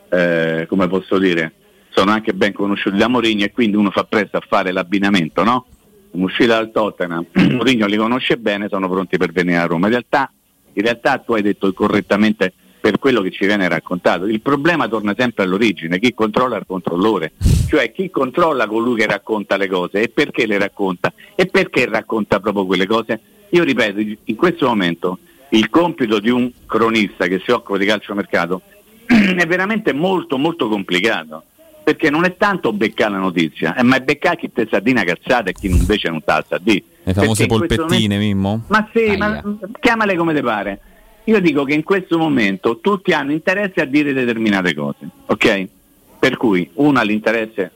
eh, 0.08 0.66
come 0.68 0.88
posso 0.88 1.18
dire, 1.18 1.52
sono 1.90 2.10
anche 2.10 2.32
ben 2.32 2.52
conosciuti 2.52 2.96
da 2.96 3.08
Mourinho 3.08 3.44
e 3.44 3.52
quindi 3.52 3.76
uno 3.76 3.90
fa 3.90 4.04
presto 4.04 4.36
a 4.36 4.42
fare 4.46 4.72
l'abbinamento, 4.72 5.44
no? 5.44 5.66
Un'uscita 6.14 6.54
dal 6.54 6.70
Tottenham, 6.70 7.26
Mourinho 7.50 7.86
li 7.86 7.96
conosce 7.96 8.36
bene, 8.36 8.68
sono 8.68 8.88
pronti 8.88 9.16
per 9.16 9.32
venire 9.32 9.58
a 9.58 9.66
Roma. 9.66 9.86
In 9.86 9.92
realtà, 9.92 10.30
in 10.72 10.82
realtà 10.82 11.18
tu 11.18 11.32
hai 11.32 11.42
detto 11.42 11.72
correttamente 11.72 12.52
per 12.80 12.98
quello 12.98 13.20
che 13.20 13.30
ci 13.30 13.46
viene 13.46 13.66
raccontato. 13.66 14.26
Il 14.26 14.40
problema 14.40 14.86
torna 14.86 15.14
sempre 15.16 15.44
all'origine, 15.44 15.98
chi 15.98 16.14
controlla 16.14 16.56
il 16.56 16.64
controllore, 16.66 17.32
cioè 17.68 17.90
chi 17.90 18.10
controlla 18.10 18.66
colui 18.66 18.96
che 18.96 19.06
racconta 19.06 19.56
le 19.56 19.68
cose 19.68 20.02
e 20.02 20.08
perché 20.08 20.46
le 20.46 20.58
racconta 20.58 21.12
e 21.34 21.46
perché 21.46 21.86
racconta 21.86 22.38
proprio 22.38 22.66
quelle 22.66 22.86
cose. 22.86 23.20
Io 23.50 23.64
ripeto, 23.64 24.00
in 24.24 24.36
questo 24.36 24.66
momento 24.66 25.18
il 25.48 25.68
compito 25.68 26.20
di 26.20 26.30
un 26.30 26.50
cronista 26.66 27.26
che 27.26 27.40
si 27.42 27.50
occupa 27.50 27.78
di 27.78 27.86
calciomercato 27.86 28.62
è 29.06 29.46
veramente 29.46 29.92
molto 29.92 30.38
molto 30.38 30.68
complicato. 30.68 31.44
Perché 31.84 32.08
non 32.08 32.24
è 32.24 32.36
tanto 32.36 32.72
beccare 32.72 33.12
la 33.12 33.18
notizia, 33.18 33.76
eh, 33.76 33.82
ma 33.82 33.96
è 33.96 34.00
beccare 34.00 34.36
chi 34.36 34.50
te 34.50 34.66
sa 34.70 34.80
di 34.80 34.90
una 34.90 35.04
cazzata 35.04 35.50
e 35.50 35.52
chi 35.52 35.66
invece 35.66 36.08
non 36.08 36.22
sa 36.24 36.42
di. 36.58 36.82
le 37.02 37.12
famose 37.12 37.44
polpettine, 37.44 38.16
Mimmo. 38.16 38.64
ma 38.68 38.88
sì, 38.90 39.04
Aia. 39.04 39.18
ma 39.18 39.42
chiamale 39.80 40.16
come 40.16 40.34
ti 40.34 40.40
pare. 40.40 40.80
Io 41.24 41.40
dico 41.40 41.64
che 41.64 41.74
in 41.74 41.82
questo 41.82 42.18
momento 42.18 42.80
tutti 42.80 43.12
hanno 43.12 43.32
interesse 43.32 43.80
a 43.80 43.84
dire 43.84 44.12
determinate 44.12 44.74
cose, 44.74 45.08
ok? 45.26 45.68
Per 46.18 46.36
cui 46.36 46.70
uno 46.74 46.98
ha 46.98 47.02
l'interesse, 47.02 47.70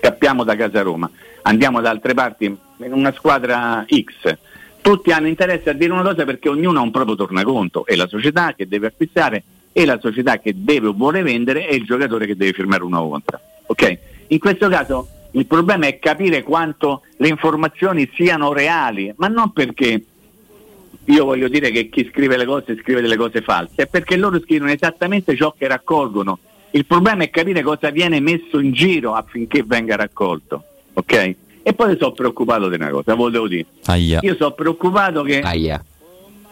scappiamo 0.00 0.44
da 0.44 0.56
casa 0.56 0.82
Roma, 0.82 1.10
andiamo 1.42 1.80
da 1.80 1.90
altre 1.90 2.14
parti 2.14 2.44
in 2.44 2.92
una 2.92 3.12
squadra 3.12 3.84
X. 3.86 4.36
Tutti 4.80 5.10
hanno 5.12 5.28
interesse 5.28 5.70
a 5.70 5.74
dire 5.74 5.92
una 5.92 6.02
cosa 6.02 6.24
perché 6.24 6.48
ognuno 6.48 6.80
ha 6.80 6.82
un 6.82 6.90
proprio 6.90 7.14
tornaconto 7.14 7.86
e 7.86 7.94
la 7.94 8.08
società 8.08 8.54
che 8.54 8.66
deve 8.66 8.88
acquistare 8.88 9.42
e 9.72 9.84
la 9.84 9.98
società 10.00 10.38
che 10.38 10.54
deve 10.56 10.88
o 10.88 10.92
vuole 10.92 11.22
vendere 11.22 11.68
e 11.68 11.76
il 11.76 11.84
giocatore 11.84 12.26
che 12.26 12.36
deve 12.36 12.52
firmare 12.52 12.84
una 12.84 12.98
contra. 12.98 13.40
Ok? 13.66 13.98
In 14.28 14.38
questo 14.38 14.68
caso 14.68 15.08
il 15.32 15.46
problema 15.46 15.86
è 15.86 15.98
capire 15.98 16.42
quanto 16.42 17.02
le 17.16 17.28
informazioni 17.28 18.10
siano 18.14 18.52
reali, 18.52 19.12
ma 19.16 19.28
non 19.28 19.52
perché 19.52 20.04
io 21.04 21.24
voglio 21.24 21.48
dire 21.48 21.70
che 21.70 21.88
chi 21.88 22.08
scrive 22.10 22.36
le 22.36 22.44
cose 22.44 22.76
scrive 22.80 23.00
delle 23.00 23.16
cose 23.16 23.40
false, 23.40 23.82
è 23.82 23.86
perché 23.86 24.16
loro 24.16 24.40
scrivono 24.40 24.70
esattamente 24.70 25.34
ciò 25.34 25.54
che 25.56 25.66
raccolgono. 25.66 26.38
Il 26.70 26.86
problema 26.86 27.24
è 27.24 27.30
capire 27.30 27.62
cosa 27.62 27.90
viene 27.90 28.20
messo 28.20 28.58
in 28.58 28.72
giro 28.72 29.14
affinché 29.14 29.62
venga 29.64 29.96
raccolto. 29.96 30.64
Ok? 30.94 31.34
E 31.64 31.74
poi 31.74 31.96
sono 31.98 32.12
preoccupato 32.12 32.68
di 32.68 32.74
una 32.74 32.90
cosa, 32.90 33.14
volevo 33.14 33.48
dire. 33.48 33.66
Aia. 33.84 34.20
Io 34.22 34.34
sono 34.36 34.52
preoccupato 34.52 35.22
che 35.22 35.40
Aia. 35.40 35.82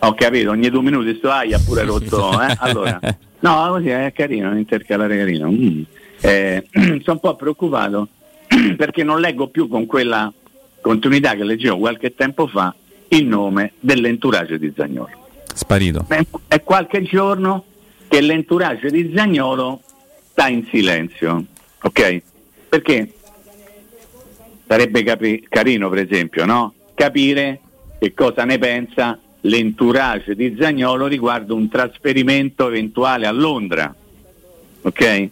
Ho 0.00 0.14
capito, 0.14 0.50
ogni 0.50 0.70
due 0.70 0.82
minuti 0.82 1.14
sto 1.16 1.30
aia 1.30 1.58
pure 1.58 1.84
rotto, 1.84 2.40
eh? 2.40 2.54
Allora, 2.58 2.98
no, 3.40 3.66
così 3.68 3.88
è 3.88 4.12
carino, 4.12 4.56
intercalare 4.56 5.16
carino. 5.16 5.50
Mm. 5.50 5.82
Eh, 6.20 6.66
sono 6.72 7.02
un 7.06 7.20
po' 7.20 7.36
preoccupato 7.36 8.08
perché 8.76 9.02
non 9.02 9.20
leggo 9.20 9.48
più 9.48 9.68
con 9.68 9.86
quella 9.86 10.32
continuità 10.80 11.34
che 11.34 11.44
leggevo 11.44 11.78
qualche 11.78 12.14
tempo 12.14 12.46
fa 12.46 12.74
il 13.08 13.26
nome 13.26 13.72
dell'entourage 13.80 14.58
di 14.58 14.72
Zagnolo. 14.74 15.10
Sparito. 15.52 16.04
È, 16.08 16.24
è 16.48 16.62
qualche 16.62 17.02
giorno 17.02 17.64
che 18.08 18.20
l'entourage 18.20 18.90
di 18.90 19.12
Zagnolo 19.14 19.82
sta 20.30 20.48
in 20.48 20.66
silenzio, 20.70 21.44
ok? 21.82 22.22
Perché 22.68 23.12
sarebbe 24.66 25.02
capi- 25.02 25.46
carino, 25.48 25.88
per 25.88 25.98
esempio, 25.98 26.44
no? 26.44 26.74
capire 26.94 27.60
che 27.98 28.14
cosa 28.14 28.44
ne 28.44 28.58
pensa 28.58 29.18
l'entourage 29.42 30.34
di 30.34 30.56
Zagnolo 30.58 31.06
riguardo 31.06 31.54
un 31.54 31.68
trasferimento 31.68 32.66
eventuale 32.68 33.26
a 33.26 33.32
Londra. 33.32 33.94
Ok? 34.82 35.28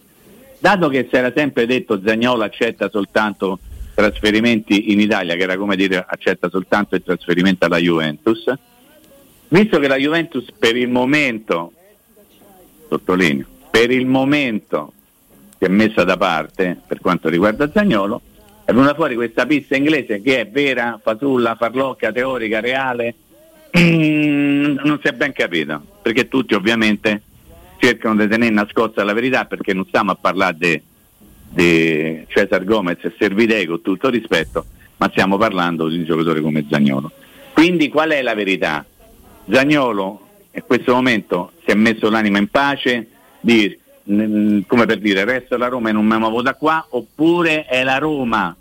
Dato 0.58 0.88
che 0.88 1.06
si 1.08 1.16
era 1.16 1.32
sempre 1.34 1.66
detto 1.66 2.00
Zagnolo 2.04 2.42
accetta 2.42 2.88
soltanto 2.90 3.58
trasferimenti 3.94 4.92
in 4.92 5.00
Italia, 5.00 5.34
che 5.34 5.42
era 5.42 5.56
come 5.56 5.76
dire 5.76 6.04
accetta 6.06 6.48
soltanto 6.48 6.94
il 6.94 7.02
trasferimento 7.02 7.64
alla 7.64 7.78
Juventus, 7.78 8.44
visto 9.48 9.78
che 9.78 9.88
la 9.88 9.96
Juventus 9.96 10.46
per 10.56 10.76
il 10.76 10.88
momento, 10.88 11.72
sottolineo, 12.88 13.46
per 13.70 13.90
il 13.90 14.06
momento 14.06 14.92
si 15.58 15.64
è 15.64 15.68
messa 15.68 16.04
da 16.04 16.16
parte 16.16 16.80
per 16.86 17.00
quanto 17.00 17.28
riguarda 17.28 17.70
Zagnolo, 17.70 18.20
è 18.64 18.72
venuta 18.72 18.94
fuori 18.94 19.14
questa 19.14 19.46
pista 19.46 19.76
inglese 19.76 20.20
che 20.20 20.40
è 20.40 20.48
vera, 20.48 21.00
fasulla, 21.02 21.56
farlocca, 21.56 22.12
teorica, 22.12 22.60
reale, 22.60 23.14
Mm, 23.76 24.76
non 24.82 24.98
si 25.02 25.08
è 25.08 25.12
ben 25.12 25.32
capito, 25.32 25.82
perché 26.02 26.28
tutti 26.28 26.54
ovviamente 26.54 27.22
cercano 27.78 28.16
di 28.16 28.28
tenere 28.28 28.52
nascosta 28.52 29.04
la 29.04 29.12
verità 29.12 29.44
perché 29.44 29.72
non 29.72 29.84
stiamo 29.86 30.12
a 30.12 30.16
parlare 30.16 30.56
di 30.58 30.82
di 31.48 32.24
Cesar 32.28 32.64
Gomez 32.64 33.02
e 33.04 33.14
Servidei 33.18 33.66
con 33.66 33.80
tutto 33.80 34.08
rispetto, 34.10 34.66
ma 34.96 35.08
stiamo 35.10 35.36
parlando 35.36 35.88
di 35.88 35.96
un 35.98 36.04
giocatore 36.04 36.40
come 36.40 36.66
Zagnolo. 36.68 37.10
Quindi 37.52 37.88
qual 37.88 38.10
è 38.10 38.22
la 38.22 38.34
verità? 38.34 38.84
Zagnolo 39.50 40.26
in 40.52 40.62
questo 40.66 40.92
momento 40.92 41.52
si 41.64 41.70
è 41.70 41.74
messo 41.74 42.10
l'anima 42.10 42.38
in 42.38 42.48
pace, 42.48 43.08
di, 43.40 43.76
mm, 44.10 44.60
come 44.66 44.86
per 44.86 44.98
dire 44.98 45.24
resto 45.24 45.56
la 45.56 45.68
Roma 45.68 45.88
e 45.88 45.92
non 45.92 46.06
mi 46.06 46.18
muovo 46.18 46.42
da 46.42 46.54
qua, 46.54 46.84
oppure 46.90 47.64
è 47.64 47.82
la 47.82 47.98
Roma 47.98 48.54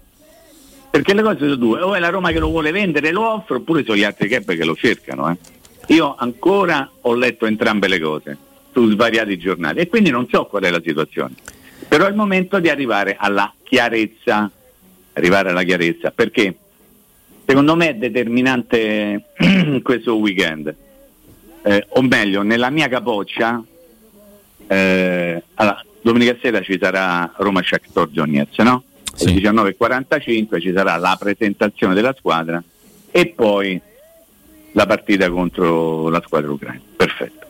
perché 0.97 1.13
le 1.13 1.21
cose 1.21 1.37
sono 1.37 1.55
due, 1.55 1.79
o 1.81 1.93
è 1.93 1.99
la 1.99 2.09
Roma 2.09 2.31
che 2.31 2.39
lo 2.39 2.47
vuole 2.47 2.71
vendere 2.71 3.11
lo 3.11 3.29
offre, 3.29 3.57
oppure 3.57 3.83
sono 3.83 3.97
gli 3.97 4.03
altri 4.03 4.27
club 4.27 4.55
che 4.55 4.65
lo 4.65 4.75
cercano. 4.75 5.29
eh. 5.29 5.37
Io 5.93 6.15
ancora 6.17 6.89
ho 7.01 7.13
letto 7.13 7.45
entrambe 7.45 7.87
le 7.87 7.99
cose 7.99 8.37
su 8.73 8.89
svariati 8.89 9.37
giornali 9.37 9.79
e 9.79 9.87
quindi 9.89 10.09
non 10.09 10.27
so 10.27 10.45
qual 10.45 10.63
è 10.63 10.71
la 10.71 10.81
situazione. 10.83 11.35
Però 11.87 12.07
è 12.07 12.09
il 12.09 12.15
momento 12.15 12.59
di 12.59 12.69
arrivare 12.69 13.15
alla 13.15 13.53
chiarezza, 13.61 14.49
arrivare 15.13 15.49
alla 15.49 15.61
chiarezza, 15.61 16.09
perché 16.09 16.57
secondo 17.45 17.75
me 17.75 17.89
è 17.89 17.95
determinante 17.95 19.33
questo 19.83 20.15
weekend. 20.15 20.75
Eh, 21.61 21.85
o 21.89 22.01
meglio, 22.01 22.41
nella 22.41 22.71
mia 22.71 22.87
capoccia, 22.87 23.63
eh, 24.65 25.43
allora, 25.53 25.85
domenica 26.01 26.35
sera 26.41 26.59
ci 26.61 26.75
sarà 26.81 27.31
Roma 27.37 27.61
Shakhtar 27.61 28.07
Donetsk, 28.07 28.57
no? 28.61 28.83
Sì. 29.17 29.29
alle 29.29 29.73
19.45 29.75 30.61
ci 30.61 30.71
sarà 30.73 30.95
la 30.97 31.17
presentazione 31.19 31.95
della 31.95 32.13
squadra 32.15 32.63
e 33.09 33.27
poi 33.35 33.81
la 34.73 34.85
partita 34.85 35.27
contro 35.31 36.09
la 36.09 36.21
squadra 36.23 36.51
ucraina. 36.51 36.81
Perfetto. 36.95 37.45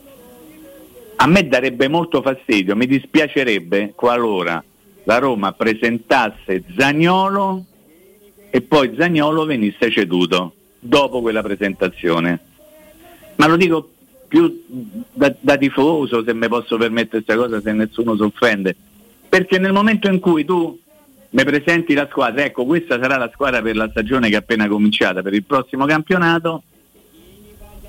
A 1.17 1.27
me 1.27 1.47
darebbe 1.47 1.89
molto 1.89 2.21
fastidio, 2.21 2.75
mi 2.75 2.85
dispiacerebbe 2.85 3.91
qualora 3.95 4.63
la 5.03 5.17
Roma 5.17 5.51
presentasse 5.51 6.63
Zagnolo 6.77 7.65
e 8.49 8.61
poi 8.61 8.93
Zagnolo 8.97 9.45
venisse 9.45 9.91
ceduto 9.91 10.53
dopo 10.79 11.21
quella 11.21 11.41
presentazione. 11.41 12.39
Ma 13.35 13.47
lo 13.47 13.57
dico 13.57 13.89
più 14.27 14.63
da, 15.13 15.33
da 15.39 15.57
tifoso, 15.57 16.23
se 16.23 16.33
mi 16.33 16.47
posso 16.47 16.77
permettere 16.77 17.23
questa 17.23 17.35
cosa, 17.35 17.61
se 17.61 17.73
nessuno 17.73 18.15
si 18.15 18.21
offende, 18.21 18.75
perché 19.27 19.57
nel 19.57 19.73
momento 19.73 20.07
in 20.09 20.19
cui 20.19 20.45
tu 20.45 20.79
mi 21.29 21.43
presenti 21.43 21.93
la 21.93 22.07
squadra, 22.09 22.43
ecco 22.43 22.65
questa 22.65 22.99
sarà 22.99 23.17
la 23.17 23.29
squadra 23.33 23.61
per 23.61 23.75
la 23.75 23.89
stagione 23.89 24.29
che 24.29 24.35
è 24.35 24.39
appena 24.39 24.67
cominciata, 24.67 25.21
per 25.21 25.33
il 25.33 25.43
prossimo 25.43 25.85
campionato, 25.85 26.63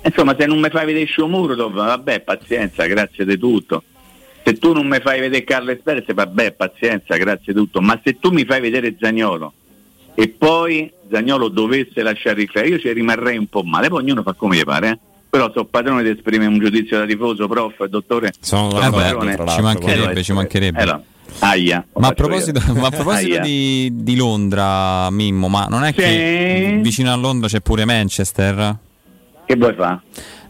insomma 0.02 0.34
se 0.38 0.46
non 0.46 0.58
mi 0.58 0.70
fai 0.70 0.86
vedere 0.86 1.06
Shomurdov, 1.06 1.72
vabbè 1.72 2.20
pazienza, 2.20 2.86
grazie 2.86 3.24
di 3.24 3.38
tutto. 3.38 3.82
Se 4.44 4.54
tu 4.54 4.72
non 4.72 4.86
mi 4.86 4.98
fai 5.00 5.20
vedere 5.20 5.44
Carles 5.44 5.80
Perez, 5.82 6.12
vabbè 6.12 6.52
pazienza, 6.52 7.16
grazie 7.16 7.52
di 7.52 7.58
tutto. 7.58 7.80
Ma 7.80 8.00
se 8.02 8.18
tu 8.18 8.30
mi 8.30 8.44
fai 8.44 8.60
vedere 8.60 8.96
Zagnolo 8.98 9.52
e 10.14 10.28
poi 10.28 10.90
Zagnolo 11.10 11.48
dovesse 11.48 12.02
lasciare 12.02 12.42
il 12.42 12.50
club, 12.50 12.66
io 12.66 12.78
ci 12.78 12.90
rimarrei 12.92 13.36
un 13.36 13.46
po' 13.46 13.62
male, 13.62 13.88
poi 13.88 14.02
ognuno 14.02 14.22
fa 14.22 14.32
come 14.32 14.56
gli 14.56 14.64
pare, 14.64 14.88
eh. 14.88 14.98
però 15.28 15.50
sono 15.52 15.66
padrone 15.66 16.02
di 16.02 16.08
esprimere 16.08 16.50
un 16.50 16.58
giudizio 16.58 16.98
da 16.98 17.04
tifoso, 17.04 17.46
prof, 17.46 17.84
dottore. 17.84 18.32
Sono 18.40 18.70
sono 18.70 18.90
padrone. 18.90 19.36
Ci 19.36 19.60
mancherebbe, 19.60 20.22
ci 20.22 20.32
mancherebbe. 20.32 20.80
eh, 20.80 20.84
no. 20.84 21.04
Aia. 21.40 21.86
Ma 21.94 22.08
a 22.08 22.12
proposito, 22.12 22.60
ma 22.74 22.86
a 22.86 22.90
proposito 22.90 23.38
di, 23.40 23.90
di 23.92 24.16
Londra, 24.16 25.10
Mimmo, 25.10 25.48
ma 25.48 25.66
non 25.68 25.84
è 25.84 25.88
Sì. 25.88 25.94
che 25.96 26.78
vicino 26.82 27.12
a 27.12 27.16
Londra 27.16 27.48
c'è 27.48 27.60
pure 27.60 27.84
Manchester? 27.84 28.76
Che 29.44 29.56
vuoi 29.56 29.74
fare? 29.74 30.00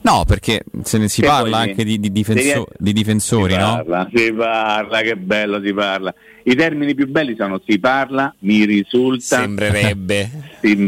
No, 0.01 0.25
perché 0.27 0.63
se 0.85 0.97
ne 0.99 1.09
si 1.09 1.21
Che 1.21 1.27
parla 1.27 1.57
vuoi? 1.59 1.69
anche 1.71 1.85
di, 1.85 1.99
di 2.01 2.11
difenso- 2.13 2.43
Devi- 2.43 2.65
di 2.79 2.93
difensori, 2.93 3.53
si 3.53 3.59
no? 3.59 3.75
Parla, 3.85 4.09
si 4.15 4.33
parla, 4.33 5.01
che 5.03 5.17
bello 5.17 5.61
si 5.63 5.73
parla. 5.75 6.15
I 6.45 6.55
termini 6.55 6.95
più 6.95 7.09
belli 7.09 7.35
sono 7.37 7.61
si 7.67 7.79
parla, 7.79 8.35
mi 8.41 8.65
risulta, 8.65 9.41
Sembrerebbe. 9.41 10.31
sì, 10.63 10.87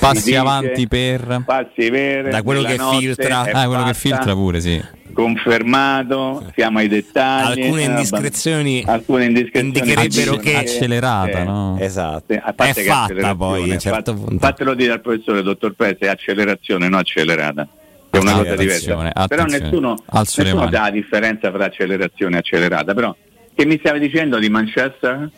Passi 0.00 0.18
si 0.20 0.24
dice, 0.24 0.36
avanti 0.38 0.88
per... 0.88 1.42
passi 1.44 1.90
per 1.90 2.30
Da 2.30 2.42
quello 2.42 2.62
che 2.62 2.76
filtra. 2.98 3.40
Ah, 3.52 3.66
quello 3.68 3.84
che 3.84 3.94
filtra 3.94 4.32
pure, 4.32 4.60
sì. 4.60 4.82
Confermato, 5.16 6.44
siamo 6.54 6.78
ai 6.78 6.88
dettagli. 6.88 7.62
Alcune 7.62 7.82
indiscrezioni 7.84 8.84
alcune 8.86 9.24
indiscrezioni 9.24 9.66
indicherebbero 9.78 10.36
che- 10.36 10.56
Accelerata, 10.56 11.38
eh, 11.38 11.44
no? 11.44 11.76
Esatto. 11.80 12.34
a 12.34 12.52
parte 12.52 12.80
È 12.80 12.84
che 12.84 12.90
fatta 12.90 13.34
poi 13.34 13.70
a 13.70 13.72
un 13.72 13.78
certo 13.80 14.12
fat- 14.14 14.24
punto. 14.24 14.46
Fatelo 14.46 14.74
dire 14.74 14.92
al 14.92 15.00
professore, 15.00 15.42
dottor 15.42 15.72
Pezzi, 15.72 16.04
è 16.04 16.08
accelerazione, 16.08 16.88
non 16.88 16.98
accelerata. 16.98 17.66
È 18.10 18.18
una 18.18 18.32
cosa 18.32 18.56
diversa. 18.56 18.92
Attenzione, 18.98 19.12
Però 19.26 19.44
nessuno, 19.44 19.94
nessuno 20.12 20.70
sa 20.70 20.80
la 20.82 20.90
differenza 20.90 21.50
tra 21.50 21.64
accelerazione 21.64 22.36
e 22.36 22.38
accelerata. 22.38 22.92
Però, 22.94 23.16
che 23.56 23.64
mi 23.64 23.78
stavi 23.78 23.98
dicendo 23.98 24.38
di 24.38 24.50
Manchester? 24.50 25.30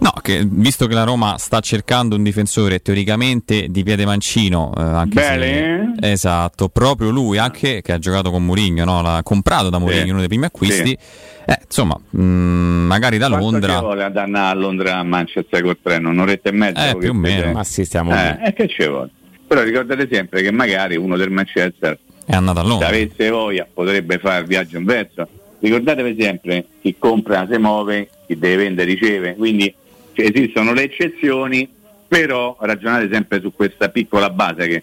No, 0.00 0.12
che, 0.20 0.44
visto 0.46 0.86
che 0.86 0.92
la 0.94 1.04
Roma 1.04 1.38
sta 1.38 1.60
cercando 1.60 2.14
un 2.14 2.22
difensore 2.22 2.80
teoricamente 2.80 3.68
di 3.70 3.82
piede 3.82 4.04
mancino, 4.04 4.70
eh, 4.76 4.82
anche 4.82 5.14
Bene. 5.14 5.94
se, 5.98 6.10
esatto, 6.12 6.68
proprio 6.68 7.08
lui, 7.10 7.38
anche 7.38 7.80
che 7.80 7.92
ha 7.92 7.98
giocato 7.98 8.30
con 8.30 8.44
Mourinho, 8.44 8.84
no? 8.84 9.00
l'ha 9.00 9.20
comprato 9.24 9.70
da 9.70 9.78
Mourinho, 9.78 10.04
Sì. 10.04 10.10
uno 10.10 10.18
dei 10.18 10.28
primi 10.28 10.44
acquisti. 10.44 10.88
Sì. 10.88 10.98
Eh, 11.46 11.58
insomma, 11.64 11.98
mh, 12.10 12.22
magari 12.22 13.16
da 13.18 13.28
Quanto 13.28 13.44
Londra. 13.50 13.74
ci 13.74 13.80
vuole 13.80 14.04
ad 14.04 14.16
andare 14.16 14.50
a 14.50 14.54
Londra 14.54 14.96
a 14.98 15.02
Manchester 15.02 15.62
col 15.62 15.78
treno? 15.82 16.10
Un'oretta 16.10 16.50
e 16.50 16.52
mezza? 16.52 16.88
Eh, 16.90 16.96
più 16.96 17.10
o 17.10 17.14
meno. 17.14 17.52
Ma 17.52 17.64
sì, 17.64 17.84
stiamo 17.86 18.14
Eh, 18.14 18.38
e 18.46 18.52
che 18.52 18.68
ci 18.68 18.86
vuole? 18.86 19.08
Però 19.46 19.62
ricordate 19.62 20.06
sempre 20.10 20.42
che 20.42 20.50
magari 20.50 20.96
uno 20.96 21.16
del 21.16 21.30
Manchester 21.30 21.98
È 22.26 22.34
andato 22.34 22.60
a 22.60 22.62
se 22.62 22.68
Londra. 22.68 22.88
avesse 22.88 23.28
voglia 23.30 23.66
potrebbe 23.72 24.18
fare 24.18 24.40
il 24.40 24.46
viaggio 24.46 24.76
inverso. 24.78 25.28
Ricordatevi 25.64 26.20
sempre, 26.20 26.66
chi 26.82 26.94
compra 26.98 27.48
si 27.50 27.56
muove, 27.56 28.10
chi 28.26 28.38
deve 28.38 28.64
vendere 28.64 28.90
riceve, 28.90 29.34
quindi 29.34 29.74
cioè, 30.12 30.26
esistono 30.26 30.74
le 30.74 30.82
eccezioni, 30.82 31.66
però 32.06 32.54
ragionate 32.60 33.08
sempre 33.10 33.40
su 33.40 33.50
questa 33.50 33.88
piccola 33.88 34.28
base 34.28 34.68
che, 34.68 34.82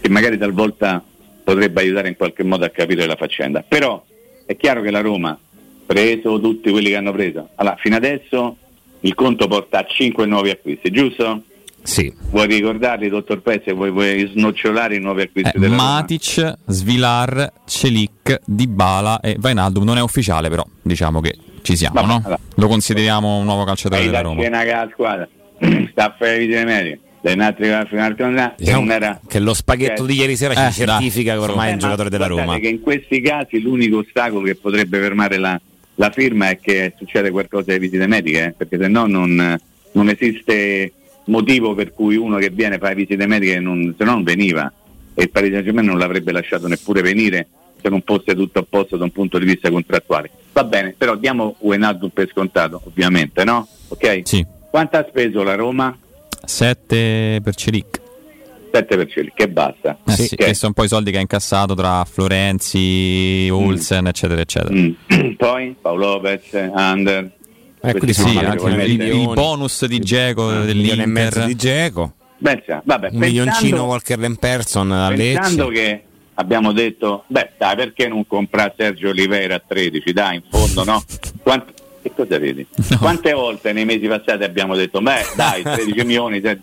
che 0.00 0.08
magari 0.08 0.36
talvolta 0.36 1.00
potrebbe 1.44 1.82
aiutare 1.82 2.08
in 2.08 2.16
qualche 2.16 2.42
modo 2.42 2.64
a 2.64 2.68
capire 2.70 3.06
la 3.06 3.14
faccenda. 3.14 3.62
Però 3.62 4.04
è 4.44 4.56
chiaro 4.56 4.82
che 4.82 4.90
la 4.90 5.02
Roma, 5.02 5.38
preso 5.86 6.40
tutti 6.40 6.68
quelli 6.72 6.88
che 6.88 6.96
hanno 6.96 7.12
preso, 7.12 7.50
allora 7.54 7.76
fino 7.76 7.94
adesso 7.94 8.56
il 9.02 9.14
conto 9.14 9.46
porta 9.46 9.78
a 9.78 9.86
5 9.86 10.26
nuovi 10.26 10.50
acquisti, 10.50 10.90
giusto? 10.90 11.44
Sì. 11.88 12.12
Vuoi 12.30 12.46
ricordarli, 12.46 13.08
dottor 13.08 13.40
Pezzi, 13.40 13.72
vuoi, 13.72 13.90
vuoi 13.90 14.30
snocciolare 14.34 14.96
i 14.96 15.00
nuovi 15.00 15.22
acquisti 15.22 15.48
Eh, 15.54 15.58
della 15.58 15.74
Roma? 15.76 15.92
Matic, 15.94 16.54
Svilar, 16.66 17.52
Celic, 17.64 18.40
Dybala 18.44 19.20
e 19.20 19.36
Vainaldum 19.38 19.84
non 19.84 19.96
è 19.96 20.02
ufficiale 20.02 20.50
però, 20.50 20.64
diciamo 20.82 21.20
che 21.22 21.34
ci 21.62 21.76
siamo, 21.76 22.02
no? 22.02 22.16
allora. 22.22 22.38
Lo 22.56 22.68
consideriamo 22.68 23.38
un 23.38 23.44
nuovo 23.46 23.64
calciatore 23.64 24.04
della 24.04 24.20
Roma. 24.20 24.42
che 24.42 24.48
la 24.50 24.88
squadra 24.92 25.26
sta 25.90 26.04
a 26.04 26.14
fare 26.18 26.32
le 26.32 26.38
visite 26.40 26.64
mediche 26.64 27.00
dai 27.20 27.38
altri 27.40 27.72
a 27.72 27.84
finale 27.86 28.14
che 28.54 29.18
che 29.26 29.38
lo 29.40 29.52
spaghetto 29.54 30.04
di 30.06 30.14
ieri 30.14 30.36
sera 30.36 30.52
eh, 30.68 30.70
ci 30.70 30.84
certifica 30.84 31.32
che 31.32 31.38
ormai 31.38 31.66
è 31.66 31.70
Eh, 31.70 31.72
un 31.72 31.78
ma 31.78 31.82
giocatore 31.84 32.10
della 32.10 32.26
Roma. 32.26 32.58
che 32.58 32.68
in 32.68 32.80
questi 32.80 33.20
casi 33.22 33.60
l'unico 33.60 33.98
ostacolo 33.98 34.42
che 34.44 34.54
potrebbe 34.54 35.00
fermare 35.00 35.36
la, 35.38 35.58
la 35.96 36.10
firma 36.10 36.50
è 36.50 36.58
che 36.60 36.92
succede 36.98 37.30
qualcosa 37.30 37.70
alle 37.70 37.80
visite 37.80 38.06
mediche 38.06 38.44
eh, 38.44 38.52
perché 38.56 38.78
se 38.78 38.86
no 38.88 39.06
non, 39.06 39.58
non 39.92 40.08
esiste 40.10 40.92
motivo 41.28 41.74
per 41.74 41.92
cui 41.92 42.16
uno 42.16 42.36
che 42.36 42.50
viene 42.50 42.76
a 42.76 42.78
fare 42.78 42.94
visite 42.94 43.26
mediche 43.26 43.60
non, 43.60 43.94
se 43.96 44.04
no 44.04 44.12
non 44.12 44.22
veniva 44.22 44.72
e 45.14 45.22
il 45.22 45.30
Paris 45.30 45.52
Saint 45.52 45.70
non 45.80 45.98
l'avrebbe 45.98 46.32
lasciato 46.32 46.68
neppure 46.68 47.00
venire 47.02 47.48
se 47.80 47.88
non 47.88 48.02
fosse 48.04 48.34
tutto 48.34 48.58
a 48.58 48.66
posto 48.68 48.96
da 48.96 49.04
un 49.04 49.12
punto 49.12 49.38
di 49.38 49.44
vista 49.44 49.70
contrattuale 49.70 50.30
va 50.52 50.64
bene 50.64 50.94
però 50.96 51.16
diamo 51.16 51.56
Wijnaldum 51.60 52.10
per 52.10 52.28
scontato 52.28 52.82
ovviamente 52.84 53.44
no? 53.44 53.66
ok? 53.88 54.22
Sì, 54.24 54.44
quanto 54.70 54.96
ha 54.96 55.06
speso 55.08 55.42
la 55.42 55.54
Roma? 55.54 55.96
7 56.44 57.40
per 57.42 57.54
Celic. 57.54 58.00
7 58.70 58.96
per 58.96 59.08
cieli, 59.08 59.32
che 59.34 59.48
basta. 59.48 59.98
Eh 60.06 60.12
Sì, 60.12 60.26
sì, 60.26 60.34
ok. 60.34 60.46
che 60.46 60.54
sono 60.54 60.72
poi 60.72 60.84
i 60.86 60.88
soldi 60.88 61.10
che 61.10 61.16
ha 61.16 61.20
incassato 61.20 61.74
tra 61.74 62.04
Florenzi, 62.04 63.48
Olsen, 63.50 64.06
eccetera, 64.06 64.40
eccetera. 64.40 64.74
Mm. 64.74 65.32
Poi 65.36 65.76
Paolo 65.80 66.06
Lopez, 66.06 66.52
Under. 66.52 67.30
Eh, 67.80 67.92
quindi 67.92 68.12
Sì, 68.14 68.36
anche 68.38 68.66
il, 68.68 69.00
il 69.00 69.30
bonus 69.32 69.84
di 69.86 69.98
Geco 70.00 70.46
un 70.46 70.66
dell'Inter. 70.66 71.44
di 71.46 71.54
Geco, 71.54 72.12
Beh, 72.38 72.62
sì, 72.66 72.72
vabbè, 72.82 73.08
un 73.12 73.18
milioncino 73.18 73.60
pensando, 73.60 73.84
Walker 73.84 74.18
Lemperson 74.18 74.92
a 74.92 75.08
pensando 75.10 75.68
che 75.68 76.02
abbiamo 76.34 76.72
detto, 76.72 77.24
beh 77.26 77.50
dai, 77.58 77.76
perché 77.76 78.08
non 78.08 78.26
comprare 78.26 78.74
Sergio 78.76 79.08
Oliveira 79.08 79.56
a 79.56 79.62
13? 79.66 80.12
Dai, 80.12 80.36
in 80.36 80.42
fondo 80.50 80.84
no? 80.84 81.02
Quant- 81.42 81.72
che 82.00 82.12
cosa 82.14 82.38
vedi? 82.38 82.64
No. 82.90 82.98
Quante 82.98 83.32
volte 83.32 83.72
nei 83.72 83.84
mesi 83.84 84.06
passati 84.06 84.44
abbiamo 84.44 84.76
detto, 84.76 85.00
beh 85.00 85.26
dai, 85.36 85.62
13 85.62 86.04
milioni, 86.04 86.40
se- 86.40 86.60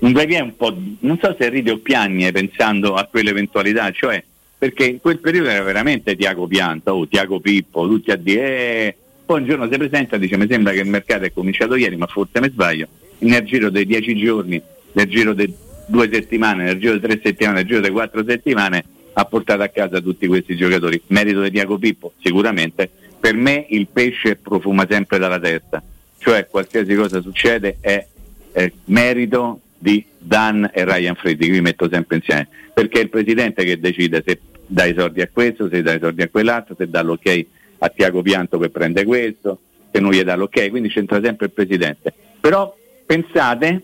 non 0.00 0.12
vai 0.12 0.26
via 0.26 0.42
un 0.44 0.54
po', 0.56 0.72
non 1.00 1.18
so 1.20 1.34
se 1.38 1.48
ride 1.48 1.72
o 1.72 1.78
piagne 1.78 2.30
pensando 2.30 2.94
a 2.94 3.04
quell'eventualità, 3.10 3.90
cioè 3.90 4.22
perché 4.56 4.86
in 4.86 5.00
quel 5.00 5.18
periodo 5.18 5.48
era 5.48 5.62
veramente 5.62 6.16
Tiago 6.16 6.46
Pianta 6.46 6.92
o 6.94 7.06
Tiago 7.08 7.38
Pippo, 7.40 7.86
tutti 7.86 8.10
a 8.12 8.16
dire, 8.16 8.46
eh, 8.86 8.96
poi 9.28 9.42
un 9.42 9.46
giorno 9.46 9.70
si 9.70 9.76
presenta 9.76 10.16
e 10.16 10.18
dice 10.20 10.38
mi 10.38 10.46
sembra 10.48 10.72
che 10.72 10.80
il 10.80 10.88
mercato 10.88 11.24
è 11.24 11.32
cominciato 11.34 11.74
ieri, 11.74 11.96
ma 11.96 12.06
forse 12.06 12.40
mi 12.40 12.48
sbaglio, 12.48 12.88
nel 13.18 13.44
giro 13.44 13.68
dei 13.68 13.84
dieci 13.84 14.16
giorni, 14.16 14.58
nel 14.92 15.06
giro 15.06 15.34
di 15.34 15.52
due 15.86 16.08
settimane, 16.10 16.64
nel 16.64 16.78
giro 16.78 16.94
di 16.94 17.00
tre 17.00 17.20
settimane, 17.22 17.58
nel 17.58 17.66
giro 17.66 17.82
di 17.82 17.90
quattro 17.90 18.24
settimane 18.24 18.82
ha 19.12 19.24
portato 19.26 19.60
a 19.60 19.68
casa 19.68 20.00
tutti 20.00 20.26
questi 20.26 20.56
giocatori. 20.56 21.02
Merito 21.08 21.42
di 21.42 21.50
Tiago 21.50 21.76
Pippo, 21.76 22.14
sicuramente. 22.22 22.88
Per 23.20 23.34
me 23.34 23.66
il 23.68 23.86
pesce 23.92 24.36
profuma 24.36 24.86
sempre 24.88 25.18
dalla 25.18 25.38
testa, 25.38 25.82
cioè 26.16 26.46
qualsiasi 26.46 26.94
cosa 26.94 27.20
succede 27.20 27.76
è, 27.82 28.06
è 28.52 28.72
merito 28.86 29.60
di 29.76 30.02
Dan 30.16 30.70
e 30.72 30.84
Ryan 30.86 31.16
Freddy, 31.16 31.48
qui 31.50 31.60
metto 31.60 31.86
sempre 31.90 32.16
insieme, 32.16 32.48
perché 32.72 33.00
è 33.00 33.02
il 33.02 33.10
presidente 33.10 33.62
che 33.64 33.78
decide 33.78 34.22
se 34.26 34.40
dà 34.64 34.86
i 34.86 34.94
soldi 34.96 35.20
a 35.20 35.28
questo, 35.30 35.68
se 35.68 35.82
dà 35.82 35.92
i 35.92 36.00
soldi 36.00 36.22
a 36.22 36.28
quell'altro, 36.28 36.74
se 36.78 36.88
dà 36.88 37.02
l'ok 37.02 37.44
a 37.78 37.88
Tiago 37.88 38.22
Pianto 38.22 38.58
che 38.58 38.70
prende 38.70 39.04
questo, 39.04 39.58
se 39.90 40.00
non 40.00 40.12
gli 40.12 40.22
dà 40.22 40.36
l'ok, 40.36 40.70
quindi 40.70 40.88
c'entra 40.88 41.20
sempre 41.22 41.46
il 41.46 41.52
presidente. 41.52 42.12
Però 42.40 42.74
pensate 43.06 43.82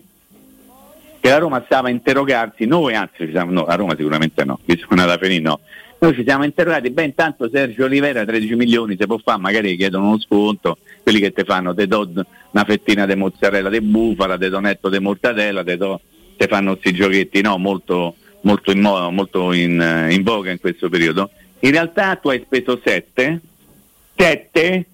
che 1.19 1.29
la 1.29 1.37
Roma 1.37 1.63
stava 1.65 1.87
a 1.87 1.91
interrogarsi, 1.91 2.65
noi 2.65 2.93
anzi, 2.93 3.29
siamo, 3.31 3.51
no, 3.51 3.65
a 3.65 3.75
Roma 3.75 3.95
sicuramente 3.95 4.43
no, 4.43 4.59
qui 4.63 4.77
sono 4.77 5.01
andata 5.01 5.13
a 5.13 5.23
finire 5.23 5.41
no, 5.41 5.59
noi 5.97 6.13
ci 6.13 6.23
siamo 6.23 6.43
interrogati, 6.43 6.91
beh 6.91 7.03
intanto 7.03 7.49
Sergio 7.49 7.85
Olivera 7.85 8.25
13 8.25 8.55
milioni 8.55 8.95
se 8.99 9.07
può 9.07 9.17
fare, 9.17 9.39
magari 9.39 9.75
chiedono 9.75 10.07
uno 10.07 10.19
sconto, 10.19 10.77
quelli 11.01 11.19
che 11.19 11.31
ti 11.31 11.43
fanno, 11.43 11.73
te 11.73 11.87
do 11.87 12.07
una 12.51 12.63
fettina 12.63 13.05
di 13.05 13.15
mozzarella 13.15 13.69
di 13.69 13.81
bufala, 13.81 14.37
te 14.37 14.49
do 14.49 14.59
netto 14.59 14.89
di 14.89 14.99
mortadella, 14.99 15.63
te, 15.63 15.77
do, 15.77 16.01
te 16.37 16.47
fanno 16.47 16.77
questi 16.77 16.93
giochetti 16.93 17.41
no, 17.41 17.57
molto, 17.57 18.15
molto, 18.41 18.71
in, 18.71 18.81
mo- 18.81 19.09
molto 19.09 19.51
in, 19.53 19.81
eh, 19.81 20.13
in 20.13 20.21
voga 20.21 20.51
in 20.51 20.59
questo 20.59 20.89
periodo. 20.89 21.31
In 21.61 21.71
realtà 21.71 22.15
tu 22.17 22.29
hai 22.29 22.43
speso 22.45 22.79
7, 22.83 23.39
7 24.15 24.85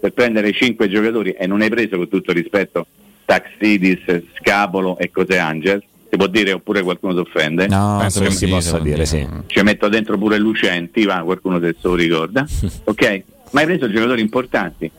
per 0.00 0.12
prendere 0.12 0.52
5 0.52 0.88
giocatori 0.88 1.30
e 1.30 1.46
non 1.46 1.60
hai 1.60 1.68
preso 1.68 1.96
con 1.96 2.08
tutto 2.08 2.32
rispetto 2.32 2.86
Taxidis, 3.24 4.22
Scapolo 4.38 4.98
e 4.98 5.10
Cose 5.10 5.38
Angel, 5.38 5.82
si 6.08 6.16
può 6.16 6.26
dire 6.28 6.52
oppure 6.52 6.82
qualcuno 6.82 7.12
si 7.12 7.18
offende? 7.18 7.66
No, 7.66 7.98
Penso 8.00 8.20
che 8.22 8.30
si 8.30 8.46
possa 8.46 8.76
può 8.76 8.84
dire, 8.84 9.04
sì. 9.04 9.26
ci 9.46 9.62
metto 9.62 9.88
dentro 9.88 10.16
pure 10.16 10.38
Lucenti, 10.38 11.04
va, 11.04 11.22
qualcuno 11.24 11.58
se 11.60 11.74
lo 11.80 11.94
ricorda, 11.94 12.46
ok? 12.84 13.22
Ma 13.50 13.60
hai 13.60 13.66
preso 13.66 13.90
giocatori 13.90 14.20
importanti. 14.20 14.90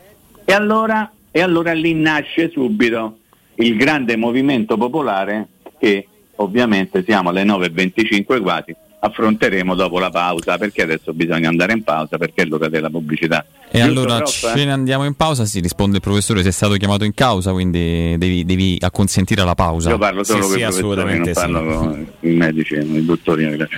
E 0.43 0.53
allora, 0.53 1.11
e 1.31 1.41
allora 1.41 1.73
lì 1.73 1.93
nasce 1.93 2.49
subito 2.49 3.19
il 3.55 3.75
grande 3.75 4.15
movimento 4.15 4.77
popolare 4.77 5.47
che 5.79 6.07
ovviamente 6.35 7.03
siamo 7.03 7.29
alle 7.29 7.43
9.25 7.43 8.41
quasi, 8.41 8.75
affronteremo 8.99 9.75
dopo 9.75 9.99
la 9.99 10.09
pausa, 10.09 10.57
perché 10.57 10.81
adesso 10.81 11.13
bisogna 11.13 11.49
andare 11.49 11.73
in 11.73 11.83
pausa, 11.83 12.17
perché 12.17 12.41
è 12.41 12.45
l'ora 12.45 12.67
della 12.67 12.89
pubblicità. 12.89 13.45
E 13.69 13.79
Giusto, 13.79 13.99
allora 13.99 14.17
prof? 14.19 14.53
ce 14.55 14.65
ne 14.65 14.71
andiamo 14.71 15.05
in 15.05 15.13
pausa, 15.13 15.45
si 15.45 15.59
risponde 15.59 15.97
il 15.97 16.01
professore, 16.01 16.41
sei 16.41 16.51
stato 16.51 16.73
chiamato 16.75 17.03
in 17.03 17.13
causa, 17.13 17.51
quindi 17.51 18.15
devi, 18.17 18.45
devi 18.45 18.77
acconsentire 18.79 19.41
alla 19.41 19.55
pausa. 19.55 19.89
Io 19.89 19.97
parlo 19.97 20.23
solo 20.23 20.43
Sì, 20.43 20.47
con 20.47 20.51
sì, 20.51 20.57
i 20.57 20.61
professori, 20.63 20.95
non 20.95 21.21
assolutamente 21.21 21.33
parlo 21.33 21.77
con 21.77 22.07
i 22.21 22.29
medici, 22.33 22.73
i 22.75 23.05
dottori. 23.05 23.43
non 23.43 23.51
mi 23.51 23.57
piace. 23.57 23.77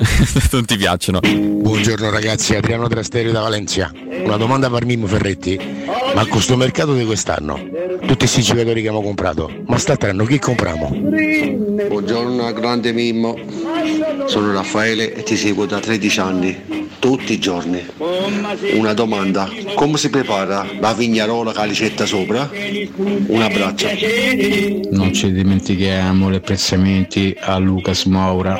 non 0.51 0.65
ti 0.65 0.77
piacciono. 0.77 1.19
Buongiorno 1.21 2.09
ragazzi, 2.09 2.55
Adriano 2.55 2.87
Trasteri 2.87 3.31
da 3.31 3.41
Valencia. 3.41 3.91
Una 4.23 4.37
domanda 4.37 4.69
per 4.69 4.85
Mimmo 4.85 5.07
Ferretti. 5.07 5.59
Ma 6.19 6.25
con 6.25 6.33
questo 6.33 6.57
mercato 6.57 6.93
di 6.95 7.05
quest'anno, 7.05 7.55
tutti 8.01 8.17
questi 8.17 8.41
giocatori 8.41 8.81
che 8.81 8.89
abbiamo 8.89 9.01
comprato, 9.01 9.49
ma 9.67 9.77
statranno 9.77 10.25
chi 10.25 10.37
compriamo? 10.37 10.89
Buongiorno 11.87 12.51
grande 12.51 12.91
Mimmo, 12.91 13.37
sono 14.25 14.51
Raffaele 14.51 15.13
e 15.13 15.23
ti 15.23 15.37
seguo 15.37 15.65
da 15.65 15.79
13 15.79 16.19
anni. 16.19 16.78
Tutti 16.99 17.33
i 17.33 17.39
giorni. 17.39 17.83
Una 18.75 18.93
domanda, 18.93 19.49
come 19.73 19.97
si 19.97 20.09
prepara 20.09 20.65
la 20.79 20.93
vignarola 20.93 21.51
calicetta 21.51 22.05
sopra? 22.05 22.49
Un 22.51 23.41
abbraccio. 23.41 23.87
Non 24.91 25.13
ci 25.13 25.31
dimentichiamo 25.31 26.29
gli 26.29 26.35
apprezzamenti 26.35 27.35
a 27.39 27.57
Lucas 27.57 28.03
Moura. 28.03 28.59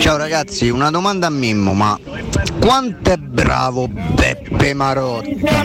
Ciao 0.00 0.16
ragazzi, 0.16 0.68
una 0.68 0.90
domanda 0.90 1.26
a 1.26 1.30
Mimmo, 1.30 1.74
ma 1.74 1.98
quanto 2.60 3.10
è 3.10 3.16
bravo 3.16 3.88
Beppe 3.88 4.72
Marotta? 4.74 5.64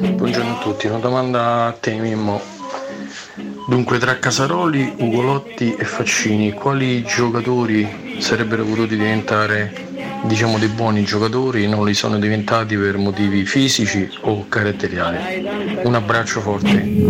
Buongiorno 0.00 0.50
a 0.50 0.58
tutti, 0.62 0.86
una 0.86 0.98
domanda 0.98 1.66
a 1.66 1.72
te 1.72 1.92
Mimmo. 1.94 2.58
Dunque 3.68 3.98
tra 3.98 4.18
Casaroli, 4.18 4.94
Ugolotti 4.98 5.74
e 5.78 5.84
Faccini, 5.84 6.52
quali 6.52 7.02
giocatori 7.04 8.16
sarebbero 8.18 8.64
potuti 8.64 8.96
diventare 8.96 9.89
diciamo 10.24 10.58
dei 10.58 10.68
buoni 10.68 11.04
giocatori 11.04 11.66
non 11.68 11.84
li 11.84 11.94
sono 11.94 12.18
diventati 12.18 12.76
per 12.76 12.96
motivi 12.96 13.44
fisici 13.44 14.08
o 14.22 14.46
caratteriali? 14.48 15.46
Un 15.82 15.94
abbraccio 15.94 16.40
forte. 16.40 17.08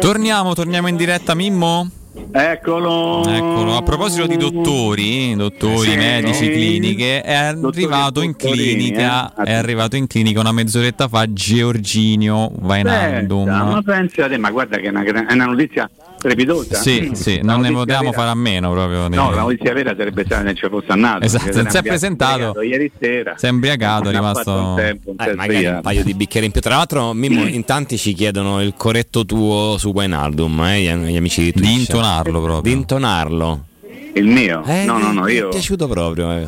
Torniamo, 0.00 0.54
torniamo 0.54 0.88
in 0.88 0.96
diretta 0.96 1.34
Mimmo? 1.34 1.90
Eccolo. 2.32 3.24
Eccolo, 3.24 3.76
a 3.76 3.82
proposito 3.82 4.26
di 4.26 4.36
dottori, 4.36 5.34
dottori, 5.36 5.90
Sì. 5.90 5.96
medici, 5.96 6.50
cliniche, 6.50 7.22
è 7.22 7.34
arrivato 7.34 8.20
clinica, 8.36 9.32
eh. 9.34 9.44
è 9.44 9.52
arrivato 9.54 9.96
in 9.96 10.06
clinica 10.06 10.40
una 10.40 10.52
mezz'oretta 10.52 11.08
fa 11.08 11.32
Giorginio 11.32 12.50
Vainaldum. 12.58 13.48
Ma 13.48 13.82
pensate, 13.84 14.36
ma 14.38 14.50
guarda 14.50 14.78
che 14.78 14.86
è 14.86 14.88
una, 14.88 15.04
è 15.04 15.32
una 15.32 15.46
notizia 15.46 15.88
strepitosa. 16.20 16.74
Sì, 16.76 17.10
sì, 17.14 17.40
La 17.42 17.52
non 17.54 17.62
ne 17.62 17.72
potevamo 17.72 18.12
fare 18.12 18.28
a 18.30 18.34
meno 18.34 18.70
proprio. 18.70 19.08
No, 19.08 19.30
la 19.30 19.40
notizia 19.40 19.72
vera 19.72 19.94
sarebbe 19.96 20.24
stata 20.24 20.46
se 20.46 20.54
ci 20.54 20.68
fosse 20.68 20.92
andato. 20.92 21.24
Esatto, 21.24 21.62
ne 21.62 21.70
si 21.70 21.76
è 21.78 21.82
presentato. 21.82 22.60
Ieri 22.60 22.92
sera. 23.00 23.34
Si 23.36 23.46
è 23.46 23.48
imbriacato, 23.48 24.08
è 24.08 24.12
Non 24.12 24.20
rimasto- 24.20 24.52
un 24.52 24.76
tempo, 24.76 25.10
un 25.10 25.16
Eh, 25.18 25.34
magari 25.34 25.64
un 25.66 25.80
paio 25.82 26.04
di 26.04 26.14
bicchieri 26.14 26.46
in 26.46 26.52
più. 26.52 26.60
Tra 26.60 26.76
l'altro, 26.76 27.12
Mimmo, 27.14 27.44
in 27.46 27.64
tanti 27.64 27.96
ci 27.98 28.12
chiedono 28.12 28.62
il 28.62 28.74
corretto 28.76 29.24
tuo 29.24 29.76
su 29.78 29.88
Wijnaldum, 29.90 30.60
eh, 30.64 30.80
gli, 30.80 30.92
gli 31.10 31.16
amici 31.16 31.42
di 31.42 31.52
Twitch. 31.52 31.66
Di 31.68 31.78
intonarlo 31.80 32.40
proprio. 32.42 32.60
Di 32.60 32.72
intonarlo. 32.78 33.64
Il 34.12 34.26
mio? 34.26 34.62
Eh, 34.66 34.84
no, 34.84 34.98
no, 34.98 35.12
no, 35.12 35.22
mi 35.22 35.32
io. 35.32 35.46
è 35.46 35.50
piaciuto 35.50 35.88
proprio. 35.88 36.30
eh. 36.32 36.46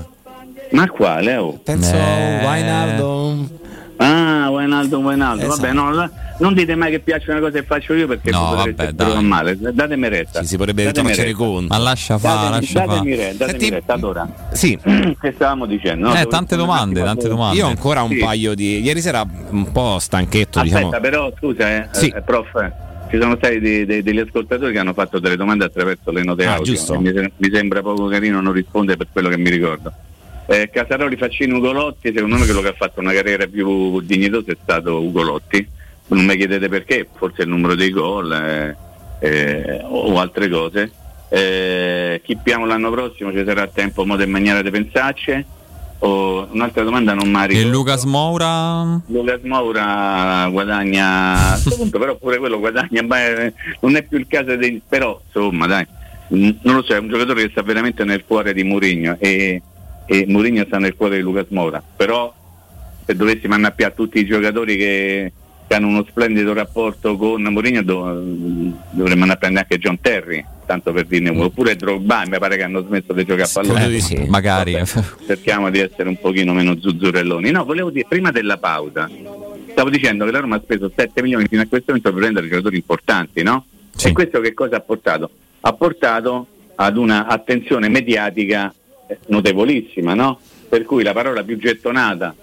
Ma 0.72 0.88
quale? 0.90 1.36
Oh? 1.36 1.60
Penso 1.62 1.94
Eh. 1.94 2.40
Wijnaldum. 2.44 3.48
Ah, 4.02 4.50
Wijnaldum, 4.50 5.04
Wijnaldum. 5.04 5.46
Esatto. 5.50 5.60
Vabbè, 5.62 5.72
no, 5.72 6.10
non 6.38 6.54
dite 6.54 6.74
mai 6.74 6.90
che 6.90 7.00
piacciono 7.00 7.34
le 7.38 7.44
cose 7.46 7.60
che 7.60 7.66
faccio 7.66 7.94
io 7.94 8.06
perché 8.06 8.30
No, 8.30 8.54
vabbè, 8.56 8.92
dai. 8.92 9.22
male. 9.24 9.56
Datemi 9.58 10.08
retta. 10.08 10.40
Ci 10.40 10.46
si 10.46 10.56
potrebbe 10.56 10.84
retta. 10.84 11.02
conto. 11.34 11.66
Ma 11.68 11.78
lascia 11.78 12.18
fa, 12.18 12.28
Datemi, 12.34 12.50
lascia 12.50 12.80
fa. 12.80 12.86
datemi 12.86 13.14
retta, 13.14 13.36
datemi 13.46 13.58
Senti- 13.60 13.74
retta. 13.74 13.92
Allora, 13.92 14.28
Sì, 14.52 14.78
che 15.20 15.32
stavamo 15.34 15.66
dicendo? 15.66 16.08
No, 16.08 16.14
Eh, 16.14 16.26
tante 16.26 16.56
domande, 16.56 17.02
tante 17.02 17.28
domande. 17.28 17.56
io 17.58 17.66
ho 17.66 17.68
ancora 17.68 18.02
un 18.02 18.10
Sì. 18.10 18.16
paio 18.18 18.54
di. 18.54 18.80
Ieri 18.80 19.00
sera 19.00 19.24
un 19.50 19.70
po' 19.72 19.98
stanchetto, 19.98 20.58
Aspetta, 20.60 20.76
diciamo. 20.84 21.00
però 21.00 21.32
scusa, 21.38 21.68
eh, 21.70 21.88
Sì. 21.92 22.08
eh, 22.08 22.22
prof, 22.22 22.54
eh, 22.56 22.72
ci 23.10 23.18
sono 23.20 23.36
stati 23.36 23.60
dei- 23.60 23.84
dei- 23.84 24.02
degli 24.02 24.18
ascoltatori 24.18 24.72
che 24.72 24.78
hanno 24.78 24.94
fatto 24.94 25.18
delle 25.18 25.36
domande 25.36 25.64
attraverso 25.64 26.10
le 26.10 26.22
note 26.24 26.44
Ah, 26.46 26.54
audio. 26.54 26.64
giusto. 26.72 26.98
Mi, 26.98 27.12
mi 27.12 27.50
sembra 27.52 27.82
poco 27.82 28.06
carino 28.08 28.40
non 28.40 28.52
rispondere 28.52 28.96
per 28.96 29.06
quello 29.12 29.28
che 29.28 29.36
mi 29.38 29.50
ricordo. 29.50 29.92
Eh, 30.46 30.70
Casaroli, 30.70 31.16
Faccini, 31.16 31.52
Ugolotti, 31.52 32.12
secondo 32.14 32.36
me 32.36 32.44
quello 32.44 32.60
che 32.60 32.68
ha 32.68 32.74
fatto 32.74 33.00
una 33.00 33.12
carriera 33.12 33.46
più 33.46 34.00
dignitosa 34.00 34.52
è 34.52 34.56
stato 34.60 35.00
Ugolotti. 35.00 35.66
Non 36.08 36.24
mi 36.24 36.36
chiedete 36.36 36.68
perché, 36.68 37.08
forse 37.14 37.42
il 37.42 37.48
numero 37.48 37.74
dei 37.74 37.90
gol 37.90 38.32
eh, 38.32 38.76
eh, 39.20 39.80
o 39.84 40.18
altre 40.18 40.48
cose. 40.48 40.90
Eh, 41.28 42.20
chi 42.24 42.36
piamo 42.36 42.66
l'anno 42.66 42.90
prossimo 42.90 43.32
ci 43.32 43.42
sarà 43.46 43.66
tempo, 43.66 44.04
modo 44.04 44.22
e 44.22 44.26
maniera 44.26 44.60
di 44.60 44.70
pensarci. 44.70 45.44
O, 46.04 46.48
un'altra 46.50 46.82
domanda 46.82 47.14
non 47.14 47.30
mi 47.30 47.46
E. 47.46 47.64
Lucas 47.64 48.02
Moura? 48.04 49.00
Lucas 49.06 49.40
Moura 49.42 50.48
guadagna 50.50 51.52
a 51.52 51.60
questo 51.62 51.76
punto 51.76 51.96
però 52.00 52.16
pure 52.16 52.38
quello 52.38 52.58
guadagna 52.58 53.02
ma 53.02 53.24
eh, 53.24 53.52
non 53.80 53.94
è 53.94 54.02
più 54.02 54.18
il 54.18 54.26
caso 54.26 54.56
dei 54.56 54.82
però 54.86 55.20
insomma 55.24 55.68
dai 55.68 55.86
non 56.26 56.74
lo 56.74 56.82
so 56.82 56.94
è 56.94 56.98
un 56.98 57.08
giocatore 57.08 57.44
che 57.44 57.50
sta 57.50 57.62
veramente 57.62 58.02
nel 58.02 58.24
cuore 58.26 58.52
di 58.52 58.64
Mourinho 58.64 59.16
e, 59.20 59.62
e 60.06 60.24
Mourinho 60.26 60.64
sta 60.64 60.78
nel 60.78 60.94
cuore 60.94 61.16
di 61.16 61.22
Lucas 61.22 61.46
Moura 61.50 61.82
però 61.96 62.32
se 63.04 63.14
dovessimo 63.14 63.54
annappiare 63.54 63.94
tutti 63.94 64.18
i 64.18 64.26
giocatori 64.26 64.76
che, 64.76 65.32
che 65.66 65.74
hanno 65.74 65.88
uno 65.88 66.04
splendido 66.08 66.52
rapporto 66.52 67.16
con 67.16 67.42
Mourinho 67.42 67.82
do- 67.82 68.22
dovremmo 68.90 69.24
annappiare 69.24 69.58
anche 69.58 69.78
John 69.78 70.00
Terry 70.00 70.44
tanto 70.72 70.92
per 70.92 71.04
dirne 71.04 71.30
uno 71.30 71.44
oppure 71.44 71.76
Drogba 71.76 72.24
mi 72.26 72.38
pare 72.38 72.56
che 72.56 72.62
hanno 72.62 72.82
smesso 72.82 73.12
di 73.12 73.24
giocare 73.24 73.42
a 73.42 73.50
pallone 73.52 73.88
di 73.88 74.00
sì. 74.00 74.24
Magari. 74.28 74.80
cerchiamo 75.26 75.70
di 75.70 75.80
essere 75.80 76.08
un 76.08 76.18
pochino 76.18 76.54
meno 76.54 76.78
zuzzurelloni. 76.80 77.50
No, 77.50 77.64
volevo 77.64 77.90
dire, 77.90 78.06
prima 78.08 78.30
della 78.30 78.56
pausa, 78.56 79.10
stavo 79.70 79.90
dicendo 79.90 80.24
che 80.24 80.30
la 80.30 80.40
Roma 80.40 80.56
ha 80.56 80.60
speso 80.62 80.90
7 80.94 81.20
milioni 81.20 81.46
fino 81.46 81.62
a 81.62 81.66
questo 81.66 81.86
momento 81.88 82.10
per 82.10 82.20
prendere 82.20 82.48
giocatori 82.48 82.76
importanti, 82.76 83.42
no? 83.42 83.66
Sì. 83.94 84.08
E 84.08 84.12
questo 84.12 84.40
che 84.40 84.54
cosa 84.54 84.76
ha 84.76 84.80
portato? 84.80 85.30
Ha 85.60 85.72
portato 85.74 86.46
ad 86.74 86.96
una 86.96 87.26
attenzione 87.26 87.88
mediatica 87.88 88.72
eh, 88.72 88.81
notevolissima, 89.26 90.14
no? 90.14 90.38
Per 90.68 90.84
cui 90.84 91.02
la 91.02 91.12
parola 91.12 91.42
più 91.42 91.58
gettonata 91.58 92.34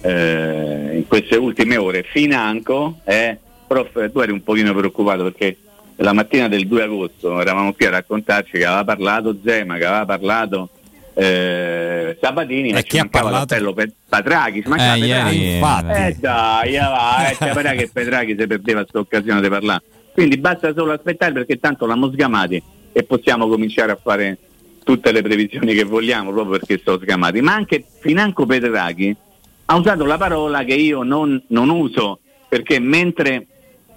eh, 0.00 0.90
in 0.96 1.06
queste 1.06 1.36
ultime 1.36 1.76
ore, 1.76 2.02
financo, 2.02 2.98
è 3.04 3.36
prof, 3.66 4.10
tu 4.12 4.18
eri 4.20 4.32
un 4.32 4.42
pochino 4.42 4.74
preoccupato 4.74 5.22
perché 5.24 5.56
la 5.96 6.12
mattina 6.12 6.48
del 6.48 6.66
2 6.66 6.82
agosto 6.82 7.40
eravamo 7.40 7.72
qui 7.72 7.86
a 7.86 7.90
raccontarci 7.90 8.52
che 8.58 8.64
aveva 8.64 8.84
parlato 8.84 9.36
Zema, 9.44 9.76
che 9.76 9.84
aveva 9.84 10.04
parlato 10.04 10.68
eh, 11.14 12.16
Sabatini, 12.20 12.70
E 12.70 12.72
ma 12.72 12.80
chi 12.80 12.90
ci 12.90 12.98
ha 12.98 13.06
parlato? 13.08 13.72
per 13.72 13.90
Patraghi, 14.08 14.62
ci 14.62 14.68
Eh, 14.68 14.98
ieri, 14.98 15.00
Petraghi. 15.00 15.54
infatti. 15.54 16.02
Eh 16.02 16.16
dai, 16.18 16.74
eh, 16.74 16.78
va, 16.80 17.30
eh, 17.30 17.34
sapeva 17.34 17.70
che 17.70 17.90
Petraghi 17.92 18.36
si 18.38 18.46
perdeva 18.46 18.80
questa 18.80 18.98
occasione 18.98 19.40
di 19.40 19.48
parlare. 19.48 19.82
Quindi 20.12 20.36
basta 20.38 20.72
solo 20.74 20.92
aspettare 20.92 21.32
perché 21.32 21.58
tanto 21.58 21.86
l'hanno 21.86 22.10
sgamati 22.10 22.62
e 22.92 23.02
possiamo 23.04 23.48
cominciare 23.48 23.92
a 23.92 23.98
fare 24.00 24.38
tutte 24.84 25.10
le 25.10 25.22
previsioni 25.22 25.74
che 25.74 25.82
vogliamo 25.82 26.30
proprio 26.30 26.58
perché 26.58 26.80
sono 26.84 26.98
sgamati. 26.98 27.40
Ma 27.40 27.54
anche 27.54 27.84
Financo 28.00 28.46
Petraghi 28.46 29.16
ha 29.64 29.76
usato 29.76 30.04
la 30.04 30.18
parola 30.18 30.62
che 30.62 30.74
io 30.74 31.02
non, 31.02 31.42
non 31.48 31.70
uso 31.70 32.20
perché 32.48 32.78
mentre 32.78 33.46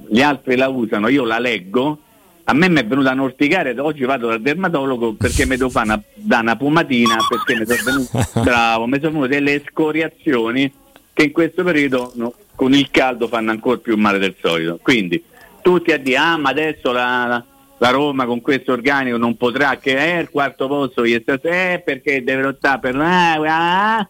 gli 0.09 0.21
altri 0.21 0.55
la 0.55 0.69
usano 0.69 1.09
io 1.09 1.23
la 1.23 1.37
leggo. 1.37 1.99
A 2.45 2.53
me 2.53 2.69
mi 2.69 2.79
è 2.79 2.85
venuta 2.85 3.11
a 3.11 3.21
orticare, 3.21 3.77
oggi 3.77 4.05
vado 4.05 4.29
dal 4.29 4.41
dermatologo 4.41 5.15
perché 5.15 5.45
mi 5.45 5.57
devo 5.57 5.69
fare 5.69 5.87
una, 5.87 6.01
da 6.13 6.39
una 6.39 6.55
pomatina 6.55 7.17
perché 7.27 7.59
mi 7.59 7.65
sono 7.65 7.83
venute, 7.83 8.29
bravo, 8.41 8.87
mi 8.87 8.99
sono 9.01 9.19
venute 9.19 9.35
delle 9.35 9.63
scoriazioni 9.69 10.71
che 11.11 11.23
in 11.23 11.31
questo 11.33 11.63
periodo 11.63 12.13
no, 12.15 12.33
con 12.55 12.73
il 12.73 12.89
caldo 12.89 13.27
fanno 13.27 13.51
ancora 13.51 13.77
più 13.77 13.97
male 13.97 14.17
del 14.17 14.35
solito. 14.41 14.79
Quindi 14.81 15.21
tutti 15.61 15.91
a 15.91 15.97
dire, 15.97 16.15
ah 16.15 16.37
ma 16.37 16.49
adesso 16.49 16.93
la, 16.93 17.25
la- 17.27 17.45
la 17.79 17.89
Roma 17.89 18.25
con 18.25 18.41
questo 18.41 18.71
organico 18.71 19.17
non 19.17 19.37
potrà 19.37 19.77
che 19.77 19.97
è 19.97 20.19
il 20.19 20.29
quarto 20.29 20.67
posto, 20.67 21.05
gli 21.05 21.19
sta- 21.21 21.39
eh, 21.41 21.81
perché 21.83 22.23
deve 22.23 22.41
lottare 22.41 22.79
per... 22.79 22.95
ah, 22.95 23.97
ah. 23.97 24.09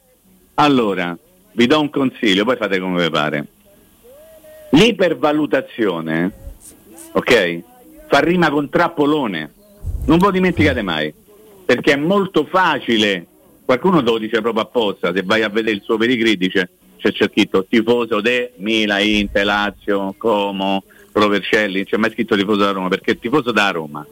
Allora, 0.56 1.18
vi 1.52 1.68
do 1.68 1.82
un 1.82 1.90
consiglio, 1.90 2.46
poi 2.46 2.56
fate 2.56 2.80
come 2.80 3.04
vi 3.04 3.10
pare. 3.10 3.48
L'ipervalutazione, 4.72 6.32
ok? 7.12 7.62
Fa 8.08 8.20
rima 8.20 8.50
con 8.50 8.70
trappolone. 8.70 9.54
Non 10.06 10.20
lo 10.20 10.32
dimenticate 10.32 10.82
mai, 10.82 11.14
perché 11.66 11.94
è 11.94 11.98
molto 11.98 12.46
facile. 12.46 13.26
Qualcuno 13.66 14.02
te 14.02 14.10
lo 14.10 14.18
dice 14.18 14.42
proprio 14.42 14.64
apposta, 14.64 15.14
se 15.14 15.24
vai 15.24 15.44
a 15.44 15.50
vedere 15.50 15.76
il 15.76 15.82
suo 15.82 15.98
pedigree 15.98 16.38
dice 16.38 16.70
c'è 16.98 17.28
scritto 17.28 17.66
tifoso 17.66 18.22
de 18.22 18.54
Mila, 18.58 19.00
Inter, 19.00 19.46
Lazio, 19.46 20.16
Como, 20.18 20.84
Provercelli, 21.18 21.84
c'è 21.84 21.98
mai 21.98 22.12
scritto 22.12 22.36
tifoso 22.36 22.64
da 22.64 22.72
Roma, 22.72 22.90
perché 22.90 23.12
il 23.12 23.20
tifoso 23.20 23.52
da 23.52 23.72
Roma 23.72 24.06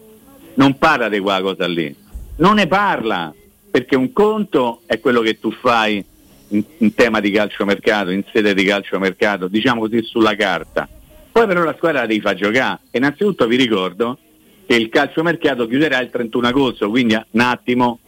non 0.55 0.75
parla 0.79 1.07
di 1.07 1.19
quella 1.19 1.41
cosa 1.41 1.67
lì, 1.67 1.95
non 2.37 2.55
ne 2.55 2.65
parla, 2.65 3.31
perché 3.69 3.95
un 3.95 4.11
conto 4.11 4.81
è 4.87 4.99
quello 4.99 5.21
che 5.21 5.39
tu 5.39 5.51
fai 5.51 6.03
in, 6.47 6.63
in 6.77 6.95
tema 6.95 7.19
di 7.19 7.29
calciomercato, 7.29 8.09
in 8.09 8.23
sede 8.33 8.55
di 8.55 8.63
calciomercato, 8.63 9.47
diciamo 9.47 9.81
così 9.81 10.01
sulla 10.01 10.35
carta. 10.35 10.89
Poi 11.31 11.45
però 11.45 11.63
la 11.63 11.75
squadra 11.75 12.01
la 12.01 12.07
devi 12.07 12.21
far 12.21 12.33
giocare. 12.33 12.79
Innanzitutto 12.91 13.45
vi 13.45 13.57
ricordo 13.57 14.17
che 14.65 14.75
il 14.75 14.89
calciomercato 14.89 15.67
chiuderà 15.67 15.99
il 16.01 16.09
31 16.09 16.47
agosto, 16.47 16.89
quindi 16.89 17.13
un 17.13 17.39
attimo, 17.39 17.99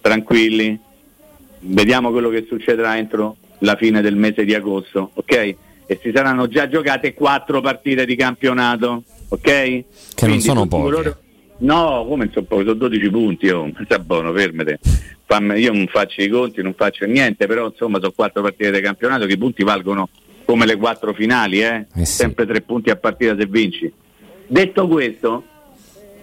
tranquilli, 0.00 0.78
vediamo 1.58 2.10
quello 2.10 2.30
che 2.30 2.46
succederà 2.48 2.96
entro 2.96 3.36
la 3.58 3.76
fine 3.76 4.00
del 4.00 4.16
mese 4.16 4.46
di 4.46 4.54
agosto, 4.54 5.10
ok? 5.12 5.56
E 5.86 5.98
si 6.02 6.10
saranno 6.14 6.48
già 6.48 6.68
giocate 6.68 7.14
quattro 7.14 7.60
partite 7.60 8.04
di 8.04 8.16
campionato, 8.16 9.04
ok? 9.28 9.40
Che 10.14 10.26
non 10.26 10.40
sono 10.40 10.66
poche. 10.66 11.16
No, 11.58 12.04
come 12.08 12.28
sono 12.32 12.44
pochi? 12.44 12.64
Sono 12.64 12.74
12 12.74 13.10
punti, 13.10 13.48
oh, 13.48 13.70
sta 13.84 13.98
buono, 13.98 14.32
fermate. 14.32 14.80
Fammi- 15.24 15.58
io 15.60 15.72
non 15.72 15.86
faccio 15.86 16.22
i 16.22 16.28
conti, 16.28 16.62
non 16.62 16.74
faccio 16.74 17.06
niente, 17.06 17.46
però 17.46 17.66
insomma 17.66 17.98
sono 17.98 18.12
quattro 18.12 18.42
partite 18.42 18.72
di 18.72 18.80
campionato 18.80 19.26
che 19.26 19.32
i 19.34 19.38
punti 19.38 19.62
valgono 19.64 20.08
come 20.44 20.66
le 20.66 20.76
quattro 20.76 21.12
finali, 21.12 21.60
eh? 21.62 21.86
Eh 21.94 22.04
sì. 22.04 22.14
sempre 22.14 22.46
tre 22.46 22.60
punti 22.60 22.90
a 22.90 22.96
partita 22.96 23.36
se 23.38 23.46
vinci. 23.46 23.92
Detto 24.46 24.86
questo, 24.86 25.44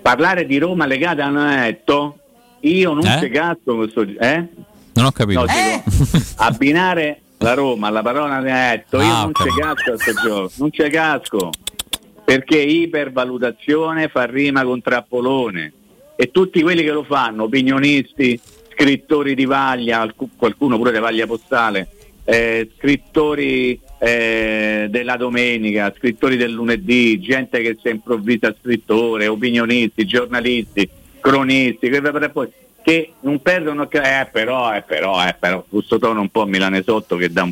parlare 0.01 0.45
di 0.45 0.57
Roma 0.57 0.85
legata 0.85 1.25
a 1.25 1.29
Netto, 1.29 2.19
io 2.61 2.93
non 2.93 3.05
Eh? 3.05 3.29
cazzo 3.29 3.75
questo... 3.75 4.01
Eh? 4.01 4.47
Non 4.93 5.05
ho 5.05 5.11
capito. 5.11 5.39
No, 5.39 5.45
dico, 5.47 6.21
abbinare 6.37 7.22
la 7.43 7.53
Roma 7.53 7.87
alla 7.87 8.01
parola 8.01 8.39
netto, 8.39 9.01
io 9.01 9.11
Ah, 9.11 9.21
non 9.21 9.31
ok. 9.33 9.41
ci 9.43 9.59
casco 9.59 9.91
a 9.91 9.95
questo 9.95 10.13
gioco, 10.27 10.51
non 10.57 10.71
ci 10.71 10.89
casco, 10.89 11.49
perché 12.23 12.57
ipervalutazione 12.57 14.07
fa 14.07 14.25
rima 14.25 14.63
con 14.63 14.81
trappolone. 14.81 15.73
E 16.15 16.31
tutti 16.31 16.61
quelli 16.61 16.83
che 16.83 16.91
lo 16.91 17.03
fanno, 17.03 17.43
opinionisti, 17.43 18.39
scrittori 18.71 19.35
di 19.35 19.45
vaglia, 19.45 19.99
alcu- 19.99 20.29
qualcuno 20.37 20.77
pure 20.77 20.91
di 20.91 20.99
vaglia 20.99 21.25
postale, 21.25 21.89
eh, 22.23 22.69
scrittori 22.77 23.77
eh, 23.99 24.87
della 24.89 25.17
domenica, 25.17 25.93
scrittori 25.97 26.37
del 26.37 26.51
lunedì, 26.51 27.19
gente 27.19 27.61
che 27.61 27.77
si 27.81 27.89
improvvisa 27.89 28.55
scrittore, 28.61 29.27
opinionisti, 29.27 30.05
giornalisti, 30.05 30.89
cronisti, 31.19 31.89
che, 31.89 32.01
poi- 32.29 32.51
che 32.83 33.13
non 33.21 33.41
perdono 33.41 33.89
eh 33.89 34.27
però, 34.31 34.75
eh 34.75 34.81
però, 34.81 35.25
eh 35.25 35.35
però, 35.39 35.63
questo 35.67 35.97
tono 35.97 36.21
un 36.21 36.29
po' 36.29 36.45
milane 36.45 36.83
sotto 36.83 37.15
che 37.15 37.31
dà 37.31 37.43
un 37.43 37.51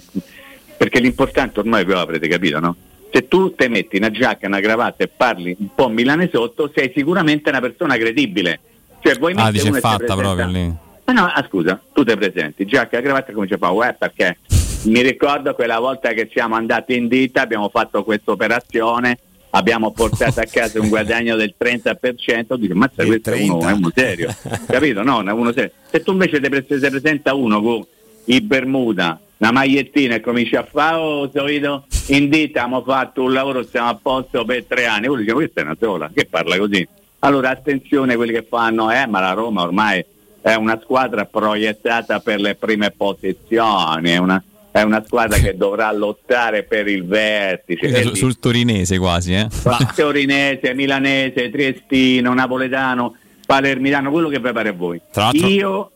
perché 0.81 0.99
l'importante 0.99 1.59
ormai 1.59 1.85
però 1.85 1.99
avrete 1.99 2.27
capito, 2.27 2.59
no? 2.59 2.75
Se 3.11 3.27
tu 3.27 3.53
te 3.53 3.69
metti 3.69 3.97
una 3.97 4.09
giacca, 4.09 4.47
una 4.47 4.59
cravatta 4.59 5.03
e 5.03 5.07
parli 5.07 5.55
un 5.59 5.75
po' 5.75 5.89
milane 5.89 6.27
sotto, 6.33 6.71
sei 6.73 6.91
sicuramente 6.95 7.49
una 7.49 7.59
persona 7.59 7.97
credibile. 7.97 8.59
Cioè, 8.99 9.15
vuoi 9.19 9.33
Ah, 9.35 9.51
dice 9.51 9.67
e 9.67 9.71
ti 9.73 9.79
fatta 9.79 10.15
proprio 10.15 10.47
lì. 10.47 10.73
Ma 11.03 11.13
no, 11.13 11.25
ah, 11.25 11.45
scusa, 11.47 11.79
tu 11.93 12.03
ti 12.03 12.15
presenti, 12.15 12.65
giacca 12.65 12.97
e 12.97 13.01
cravatta 13.03 13.31
come 13.31 13.47
ci 13.47 13.57
fa? 13.57 13.69
Uè, 13.69 13.93
perché 13.93 14.39
mi 14.85 15.01
ricordo 15.01 15.53
quella 15.53 15.77
volta 15.77 16.13
che 16.13 16.29
siamo 16.33 16.55
andati 16.55 16.95
in 16.95 17.07
ditta, 17.07 17.41
abbiamo 17.41 17.69
fatto 17.69 18.03
questa 18.03 18.31
operazione, 18.31 19.19
abbiamo 19.51 19.91
portato 19.91 20.39
a 20.39 20.45
casa 20.45 20.79
un 20.79 20.89
guadagno 20.89 21.35
del 21.35 21.55
30%, 21.57 22.55
dico, 22.55 22.75
mazza, 22.75 23.05
questo 23.05 23.31
è 23.31 23.41
uno, 23.41 23.59
30. 23.59 23.69
è 23.69 23.73
uno 23.73 23.91
serio, 23.93 24.35
capito? 24.67 25.03
No, 25.03 25.23
è 25.23 25.31
uno 25.31 25.51
serio. 25.51 25.71
Se 25.89 26.01
tu 26.01 26.11
invece 26.11 26.39
ti 26.39 26.49
pre- 26.49 26.65
ti 26.65 26.77
presenta 26.77 27.33
uno 27.33 27.61
con 27.61 27.85
i 28.25 28.41
Bermuda, 28.41 29.19
una 29.37 29.51
magliettina 29.51 30.15
e 30.15 30.21
cominci 30.21 30.55
a 30.55 30.63
fare, 30.63 30.97
oh, 30.97 31.29
solito, 31.33 31.85
in 32.07 32.29
ditta 32.29 32.63
abbiamo 32.63 32.83
fatto 32.83 33.23
un 33.23 33.33
lavoro, 33.33 33.63
stiamo 33.63 33.89
a 33.89 33.99
posto 34.01 34.45
per 34.45 34.65
tre 34.65 34.85
anni, 34.85 35.07
poi 35.07 35.19
diciamo, 35.19 35.39
questa 35.39 35.61
è 35.61 35.63
una 35.63 35.77
sola, 35.79 36.11
che 36.13 36.25
parla 36.25 36.57
così. 36.57 36.87
Allora 37.19 37.49
attenzione 37.49 38.13
a 38.13 38.15
quelli 38.15 38.33
che 38.33 38.45
fanno, 38.47 38.91
eh, 38.91 39.05
ma 39.05 39.19
la 39.19 39.33
Roma 39.33 39.61
ormai 39.61 40.03
è 40.41 40.55
una 40.55 40.79
squadra 40.81 41.25
proiettata 41.25 42.19
per 42.19 42.39
le 42.39 42.55
prime 42.55 42.91
posizioni, 42.91 44.09
è 44.09 44.17
una, 44.17 44.43
è 44.71 44.81
una 44.83 45.03
squadra 45.05 45.37
che 45.37 45.55
dovrà 45.57 45.91
lottare 45.91 46.63
per 46.63 46.87
il 46.87 47.05
vertice. 47.05 47.79
Quindi 47.79 47.97
E 47.99 48.03
su- 48.03 48.09
lì- 48.11 48.15
sul 48.15 48.39
torinese 48.39 48.97
quasi, 48.97 49.33
eh. 49.33 49.47
Torinese, 49.95 50.73
Milanese, 50.73 51.49
Triestino, 51.49 52.33
Napoletano, 52.33 53.15
Palermitano, 53.45 54.11
quello 54.11 54.29
che 54.29 54.39
vi 54.39 54.51
pare 54.51 54.69
a 54.69 54.73
voi. 54.73 55.01
Tra 55.11 55.29
Io 55.33 55.91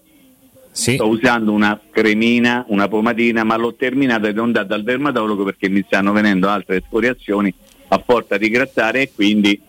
Sì. 0.71 0.95
sto 0.95 1.07
usando 1.07 1.53
una 1.53 1.79
cremina, 1.89 2.65
una 2.67 2.87
pomatina, 2.89 3.43
ma 3.45 3.55
l'ho 3.55 3.75
terminata 3.75 4.27
ed 4.27 4.37
è 4.37 4.41
andata 4.41 4.67
dal 4.67 4.83
dermatologo 4.83 5.45
perché 5.45 5.69
mi 5.69 5.81
stanno 5.87 6.11
venendo 6.11 6.49
altre 6.49 6.77
escoriazioni 6.77 7.53
a 7.87 8.03
forza 8.05 8.35
di 8.37 8.49
grattare 8.49 9.03
e 9.03 9.11
quindi 9.15 9.61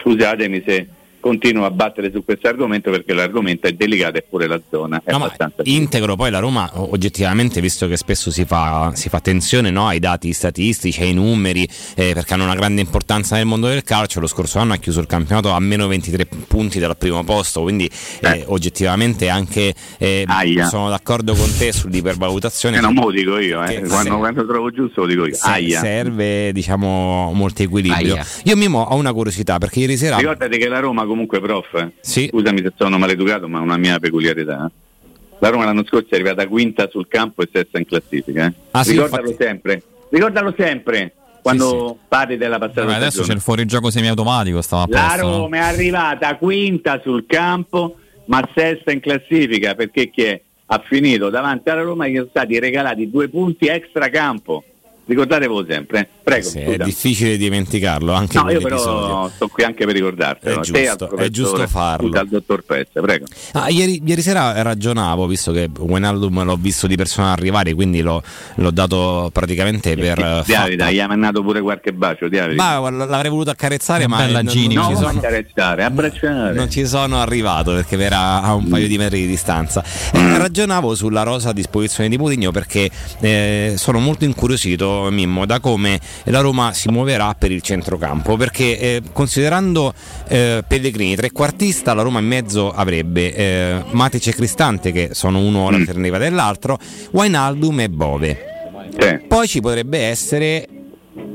scusatemi 0.00 0.62
se 0.66 0.88
continuo 1.20 1.64
a 1.64 1.70
battere 1.70 2.10
su 2.12 2.24
questo 2.24 2.48
argomento 2.48 2.90
perché 2.90 3.12
l'argomento 3.14 3.66
è 3.66 3.72
delicato 3.72 4.18
e 4.18 4.24
pure 4.28 4.46
la 4.46 4.60
zona 4.70 5.00
è 5.04 5.10
No, 5.10 5.16
abbastanza 5.16 5.62
integro 5.64 6.16
poi 6.16 6.30
la 6.30 6.38
Roma 6.38 6.70
oggettivamente 6.74 7.60
visto 7.60 7.86
che 7.88 7.96
spesso 7.96 8.30
si 8.30 8.44
fa, 8.44 8.92
si 8.94 9.08
fa 9.08 9.16
attenzione 9.18 9.70
no, 9.70 9.86
ai 9.86 9.98
dati 9.98 10.32
statistici, 10.32 11.02
ai 11.02 11.14
numeri 11.14 11.68
eh, 11.96 12.12
perché 12.14 12.34
hanno 12.34 12.44
una 12.44 12.54
grande 12.54 12.80
importanza 12.80 13.36
nel 13.36 13.46
mondo 13.46 13.66
del 13.68 13.82
calcio 13.82 14.20
lo 14.20 14.26
scorso 14.26 14.58
anno 14.58 14.72
ha 14.74 14.76
chiuso 14.76 15.00
il 15.00 15.06
campionato 15.06 15.50
a 15.50 15.58
meno 15.60 15.86
23 15.86 16.26
punti 16.46 16.78
dal 16.78 16.96
primo 16.96 17.22
posto 17.24 17.62
quindi 17.62 17.88
eh, 18.20 18.44
oggettivamente 18.46 19.28
anche 19.28 19.74
eh, 19.98 20.24
sono 20.68 20.88
d'accordo 20.88 21.34
con 21.34 21.48
te 21.56 21.72
sull'ipervalutazione 21.72 22.76
Eh, 22.78 22.80
non 22.80 22.94
me 22.94 23.00
lo 23.02 23.10
dico 23.10 23.38
io, 23.38 23.62
eh. 23.64 23.80
Che 23.80 23.88
quando, 23.88 24.12
se- 24.12 24.16
quando 24.18 24.46
trovo 24.46 24.70
giusto 24.70 25.00
lo 25.02 25.06
dico 25.06 25.26
io. 25.26 25.34
se- 25.34 25.48
Aia. 25.48 25.80
serve 25.80 26.52
diciamo 26.52 27.32
molto 27.34 27.62
equilibrio 27.62 28.14
Aia. 28.14 28.26
io 28.44 28.56
Mimo 28.56 28.80
ho 28.82 28.94
una 28.96 29.12
curiosità 29.12 29.58
perché 29.58 29.80
ieri 29.80 29.96
sera 29.96 30.16
Ricordate 30.16 30.56
che 30.58 30.68
la 30.68 30.78
Roma 30.80 31.02
comunque 31.02 31.16
prof, 31.26 31.74
eh, 31.74 31.92
Sì. 32.00 32.28
scusami 32.30 32.60
se 32.62 32.72
sono 32.76 32.98
maleducato 32.98 33.48
ma 33.48 33.58
è 33.58 33.62
una 33.62 33.76
mia 33.76 33.98
peculiarità. 33.98 34.66
eh. 34.66 34.86
La 35.40 35.50
Roma 35.50 35.64
l'anno 35.64 35.84
scorso 35.84 36.08
è 36.10 36.14
arrivata 36.14 36.46
quinta 36.48 36.88
sul 36.90 37.06
campo 37.08 37.42
e 37.42 37.48
sesta 37.52 37.78
in 37.78 37.84
classifica. 37.86 38.46
eh. 38.46 38.52
Ah, 38.72 38.82
sì, 38.84 38.92
Ricordalo 38.92 39.22
infatti- 39.28 39.44
sempre, 39.44 39.82
ricordalo 40.10 40.54
sempre 40.56 41.12
quando 41.42 41.96
parli 42.08 42.36
della 42.36 42.58
passata 42.58 42.84
Vabbè, 42.84 42.96
adesso 42.96 43.22
c'è 43.22 43.32
il 43.32 43.40
fuorigioco 43.40 43.90
semiautomatico, 43.90 44.60
stava 44.60 44.84
La 44.88 45.00
posto. 45.08 45.26
no? 45.26 45.36
Roma 45.38 45.56
è 45.56 45.60
arrivata 45.60 46.36
quinta 46.36 47.00
sul 47.02 47.24
campo 47.26 47.96
ma 48.26 48.46
sesta 48.54 48.92
in 48.92 49.00
classifica 49.00 49.74
perché 49.74 50.10
chi 50.10 50.22
è? 50.22 50.40
ha 50.70 50.82
finito 50.86 51.30
davanti 51.30 51.70
alla 51.70 51.80
Roma 51.80 52.06
gli 52.08 52.16
sono 52.16 52.26
stati 52.28 52.58
regalati 52.58 53.08
due 53.08 53.28
punti 53.28 53.68
extra 53.68 54.10
campo. 54.10 54.64
Ricordatevelo 55.08 55.64
sempre, 55.66 56.00
eh. 56.00 56.08
prego. 56.22 56.46
sì, 56.46 56.58
è 56.58 56.76
difficile 56.76 57.38
dimenticarlo 57.38 58.12
anche 58.12 58.38
No, 58.38 58.50
io 58.50 58.60
però 58.60 59.28
sto 59.34 59.48
qui 59.48 59.64
anche 59.64 59.86
per 59.86 59.94
ricordartelo. 59.94 60.60
È 60.60 60.62
giusto, 60.62 61.16
è 61.16 61.28
giusto 61.30 61.66
farlo. 61.66 62.10
tu 62.10 62.16
Al 62.18 62.28
dottor 62.28 62.62
Pezze, 62.62 63.00
prego. 63.00 63.24
Ah, 63.52 63.70
ieri, 63.70 64.02
ieri 64.04 64.20
sera 64.20 64.60
ragionavo, 64.60 65.26
visto 65.26 65.50
che 65.52 65.70
Wijnaldum 65.78 66.44
l'ho 66.44 66.56
visto 66.56 66.86
di 66.86 66.96
persona 66.96 67.32
arrivare, 67.32 67.72
quindi 67.72 68.02
l'ho, 68.02 68.22
l'ho 68.56 68.70
dato 68.70 69.30
praticamente 69.32 69.96
per 69.96 70.18
eh, 70.18 70.42
Davide, 70.46 70.76
fatta. 70.76 70.90
gli 70.90 71.00
ha 71.00 71.06
mandato 71.08 71.42
pure 71.42 71.62
qualche 71.62 71.92
bacio. 71.94 72.28
Ma 72.54 72.78
l'avrei 72.90 73.30
voluto 73.30 73.48
accarezzare, 73.50 74.06
ma 74.06 74.18
bella 74.18 74.42
non, 74.42 74.52
Gini, 74.52 74.74
non 74.74 74.92
non 74.92 74.96
sono, 74.96 75.08
accarezzare, 75.08 75.84
abbracciare. 75.84 76.52
non 76.54 76.70
ci 76.70 76.86
sono 76.86 77.18
arrivato 77.18 77.72
perché 77.72 77.96
era 77.98 78.42
a 78.42 78.52
un 78.54 78.68
paio 78.68 78.86
di 78.86 78.98
metri 78.98 79.20
di 79.20 79.26
distanza. 79.26 79.82
Eh, 80.12 80.16
Mm. 80.18 80.36
ragionavo 80.36 80.94
sulla 80.94 81.22
rosa 81.22 81.50
a 81.50 81.52
disposizione 81.52 82.08
di 82.08 82.18
Mourinho 82.18 82.50
perché 82.50 82.90
eh, 83.20 83.74
sono 83.76 83.98
molto 83.98 84.24
incuriosito, 84.24 84.97
Mimmo, 85.10 85.46
da 85.46 85.60
come 85.60 86.00
la 86.24 86.40
Roma 86.40 86.72
si 86.72 86.88
muoverà 86.88 87.34
per 87.34 87.50
il 87.52 87.62
centrocampo. 87.62 88.36
Perché 88.36 88.78
eh, 88.78 89.02
considerando 89.12 89.94
eh, 90.28 90.64
Pellegrini 90.66 91.14
trequartista, 91.16 91.94
la 91.94 92.02
Roma 92.02 92.18
in 92.20 92.26
mezzo 92.26 92.70
avrebbe 92.72 93.34
eh, 93.34 93.82
Matic 93.90 94.26
e 94.28 94.34
Cristante, 94.34 94.92
che 94.92 95.10
sono 95.12 95.38
uno 95.38 95.68
Mm. 95.68 95.72
l'alternativa 95.72 96.18
dell'altro, 96.18 96.78
Wijnaldum 97.10 97.80
e 97.80 97.88
Bove. 97.88 98.44
Sì. 98.98 99.18
Poi 99.26 99.46
ci 99.46 99.60
potrebbe 99.60 99.98
essere 99.98 100.66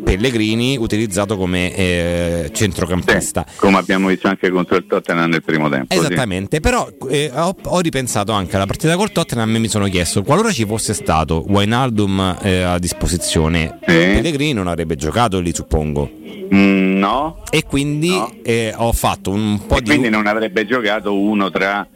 Pellegrini 0.04 0.78
utilizzato 0.78 1.38
come 1.38 1.74
eh, 1.76 2.50
centrocampista. 2.54 3.46
Sì, 3.48 3.58
come 3.58 3.78
abbiamo 3.78 4.10
visto 4.10 4.28
anche 4.28 4.50
contro 4.50 4.76
il 4.76 4.86
Tottenham 4.86 5.30
nel 5.30 5.42
primo 5.44 5.70
tempo. 5.70 5.94
sì. 5.94 6.00
Esattamente, 6.00 6.60
però 6.60 6.88
eh, 7.10 7.32
ho, 7.34 7.56
ho 7.64 7.80
ripensato 7.80 8.32
anche 8.32 8.56
alla 8.56 8.66
partita 8.66 8.96
col 8.96 9.12
Tottenham 9.12 9.56
e 9.56 9.60
mi 9.60 9.68
sono 9.70 9.86
chiesto 9.88 10.22
qualora 10.24 10.52
ci 10.52 10.66
fosse 10.66 10.94
stato 10.94 11.44
Wijnaldum 11.48 12.38
eh, 12.42 12.62
a 12.62 12.78
disposizione, 12.80 13.80
Sì. 13.82 13.86
Pellegrini 13.94 14.54
non 14.54 14.68
avrebbe 14.68 14.96
giocato 14.96 15.40
lì 15.40 15.54
suppongo 15.54 16.10
Mm, 16.54 16.98
no, 17.00 17.42
e 17.50 17.64
quindi 17.64 18.10
No. 18.10 18.32
eh, 18.44 18.74
ho 18.76 18.92
fatto 18.92 19.32
un 19.32 19.66
po' 19.66 19.78
e 19.78 19.82
di 19.82 19.90
quindi 19.90 20.10
non 20.10 20.28
avrebbe 20.28 20.66
giocato 20.68 21.18
uno 21.18 21.50
tra 21.50 21.88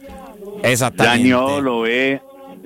Zagnolo 0.96 1.84
e 1.84 2.20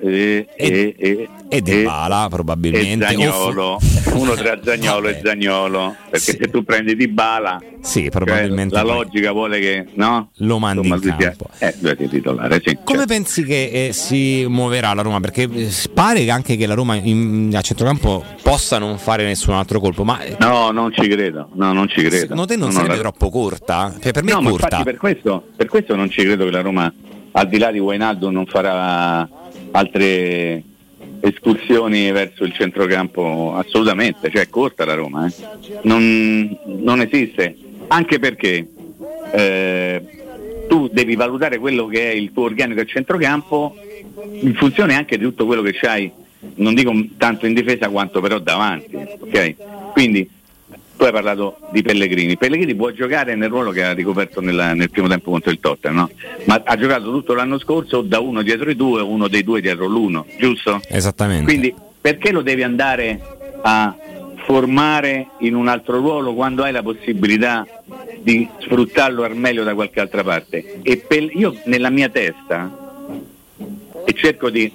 e, 0.05 0.47
e, 0.55 0.95
e, 0.97 1.29
e 1.47 1.61
Dybala 1.61 2.25
e 2.25 2.29
probabilmente 2.29 3.05
Zagnolo, 3.05 3.79
uno 4.15 4.33
tra 4.33 4.59
Zagnolo 4.63 5.07
e. 5.07 5.21
Zagnolo, 5.23 5.95
perché 6.09 6.31
Sì. 6.31 6.37
se 6.41 6.49
tu 6.49 6.63
prendi 6.63 6.95
Dybala 6.95 7.61
sì, 7.81 8.01
cioè, 8.01 8.09
probabilmente 8.09 8.73
la 8.75 8.81
poi 8.83 8.91
logica 8.93 9.31
vuole 9.31 9.59
che 9.59 9.85
no? 9.95 10.29
lo 10.37 10.59
mandi 10.59 10.87
Insomma, 10.87 11.11
in 11.13 11.17
campo. 11.19 11.49
Eh, 11.57 12.07
titolare, 12.09 12.61
sì. 12.63 12.77
Come 12.83 12.99
certo. 12.99 13.05
pensi 13.13 13.43
che 13.43 13.87
eh, 13.87 13.93
si 13.93 14.45
muoverà 14.47 14.93
la 14.93 15.01
Roma? 15.01 15.19
Perché 15.19 15.43
eh, 15.51 15.69
pare 15.93 16.23
che 16.23 16.31
anche 16.31 16.55
che 16.55 16.65
la 16.65 16.73
Roma 16.75 16.95
in- 16.95 17.51
a 17.55 17.61
centrocampo 17.61 18.23
possa 18.41 18.77
non 18.77 18.97
fare 18.97 19.25
nessun 19.25 19.53
altro 19.53 19.79
colpo, 19.79 20.03
ma 20.03 20.21
eh, 20.21 20.35
No, 20.39 20.71
non 20.71 20.93
ci 20.93 21.07
credo, 21.07 21.49
no, 21.53 21.71
non 21.73 21.87
ci 21.89 21.99
credo. 22.01 22.15
secondo 22.17 22.45
te 22.45 22.55
non 22.55 22.67
No, 22.67 22.73
sarebbe 22.73 22.95
la- 22.95 22.99
troppo 23.01 23.29
corta? 23.29 23.93
Cioè, 24.01 24.11
per 24.11 24.23
me 24.23 24.31
no, 24.31 24.39
è 24.41 24.43
corta. 24.43 24.83
per 24.83 24.97
questo, 24.97 25.43
per 25.55 25.67
questo 25.67 25.95
non 25.95 26.09
ci 26.09 26.23
credo 26.23 26.45
che 26.45 26.51
la 26.51 26.61
Roma, 26.61 26.91
al 27.33 27.47
di 27.49 27.57
là 27.57 27.69
di 27.71 27.79
Wijnaldum, 27.79 28.31
non 28.31 28.45
farà 28.45 29.27
altre 29.73 30.63
escursioni 31.21 32.11
verso 32.11 32.43
il 32.43 32.53
centrocampo 32.53 33.55
assolutamente, 33.55 34.29
cioè 34.29 34.43
è 34.43 34.49
corta 34.49 34.85
la 34.85 34.93
Roma, 34.93 35.25
eh. 35.27 35.33
non, 35.83 36.57
non 36.65 37.01
esiste, 37.01 37.55
anche 37.87 38.19
perché 38.19 38.67
eh, 39.31 40.01
tu 40.67 40.89
devi 40.91 41.15
valutare 41.15 41.59
quello 41.59 41.87
che 41.87 42.11
è 42.11 42.13
il 42.13 42.31
tuo 42.33 42.43
organico 42.43 42.81
a 42.81 42.85
centrocampo 42.85 43.75
in 44.41 44.53
funzione 44.55 44.95
anche 44.95 45.17
di 45.17 45.23
tutto 45.23 45.45
quello 45.45 45.61
che 45.61 45.73
c'hai, 45.73 46.11
non 46.55 46.73
dico 46.73 46.93
tanto 47.17 47.45
in 47.45 47.53
difesa 47.53 47.89
quanto 47.89 48.21
però 48.21 48.39
davanti, 48.39 48.95
ok? 48.95 49.55
Quindi 49.93 50.29
tu 51.03 51.09
hai 51.09 51.11
parlato 51.11 51.57
di 51.71 51.81
Pellegrini. 51.81 52.37
Pellegrini 52.37 52.75
può 52.75 52.89
giocare 52.91 53.35
nel 53.35 53.49
ruolo 53.49 53.71
che 53.71 53.83
ha 53.83 53.91
ricoperto 53.91 54.39
nella- 54.39 54.73
nel 54.73 54.89
primo 54.89 55.09
tempo 55.09 55.31
contro 55.31 55.51
il 55.51 55.59
Tottenham, 55.59 55.97
no? 55.97 56.09
ma 56.45 56.61
ha 56.63 56.77
giocato 56.77 57.11
tutto 57.11 57.33
l'anno 57.33 57.59
scorso 57.59 58.01
da 58.01 58.21
uno 58.21 58.41
dietro 58.41 58.69
i 58.69 58.75
due, 58.77 59.01
uno 59.01 59.27
dei 59.27 59.43
due 59.43 59.59
dietro 59.59 59.85
l'uno, 59.85 60.25
giusto? 60.39 60.79
Esattamente. 60.87 61.43
Quindi 61.43 61.73
perché 61.99 62.31
lo 62.31 62.41
devi 62.41 62.63
andare 62.63 63.19
a 63.63 63.93
formare 64.45 65.27
in 65.39 65.55
un 65.55 65.67
altro 65.67 65.97
ruolo 65.97 66.33
quando 66.33 66.63
hai 66.63 66.71
la 66.71 66.83
possibilità 66.83 67.65
di 68.21 68.47
sfruttarlo 68.59 69.23
al 69.23 69.35
meglio 69.35 69.63
da 69.65 69.73
qualche 69.73 69.99
altra 69.99 70.23
parte? 70.23 70.79
E 70.83 70.97
per- 71.05 71.35
io 71.35 71.53
nella 71.65 71.89
mia 71.89 72.07
testa, 72.07 72.71
e 74.05 74.13
cerco 74.13 74.49
di 74.49 74.71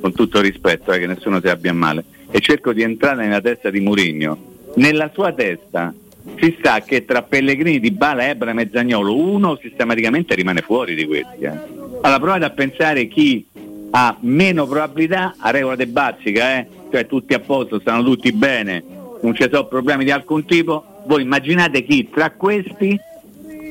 con 0.00 0.12
tutto 0.14 0.40
rispetto, 0.40 0.92
eh, 0.92 0.98
che 0.98 1.06
nessuno 1.06 1.40
si 1.40 1.48
abbia 1.48 1.74
male, 1.74 2.04
e 2.30 2.40
cerco 2.40 2.72
di 2.72 2.82
entrare 2.82 3.24
nella 3.24 3.40
testa 3.40 3.68
di 3.68 3.80
Murigno, 3.80 4.56
nella 4.78 5.10
sua 5.12 5.32
testa 5.32 5.92
ci 6.36 6.56
sta 6.58 6.80
che 6.80 7.04
tra 7.04 7.22
Pellegrini, 7.22 7.80
Di 7.80 7.90
Bala, 7.90 8.28
Ebram 8.28 8.58
e 8.58 8.68
Zagnolo 8.72 9.16
uno 9.16 9.58
sistematicamente 9.60 10.34
rimane 10.34 10.60
fuori 10.60 10.94
di 10.94 11.06
questi. 11.06 11.44
Eh. 11.44 11.58
Allora 12.00 12.20
provate 12.20 12.44
a 12.44 12.50
pensare 12.50 13.08
chi 13.08 13.44
ha 13.90 14.16
meno 14.20 14.66
probabilità 14.66 15.34
a 15.38 15.50
regola 15.50 15.74
de 15.74 15.86
bazzica, 15.86 16.58
eh? 16.58 16.66
cioè 16.90 17.06
tutti 17.06 17.34
a 17.34 17.40
posto, 17.40 17.80
stanno 17.80 18.04
tutti 18.04 18.30
bene, 18.32 18.82
non 19.22 19.34
ci 19.34 19.46
sono 19.50 19.66
problemi 19.66 20.04
di 20.04 20.10
alcun 20.10 20.44
tipo, 20.44 21.02
voi 21.06 21.22
immaginate 21.22 21.82
chi 21.82 22.08
tra 22.10 22.30
questi 22.30 22.98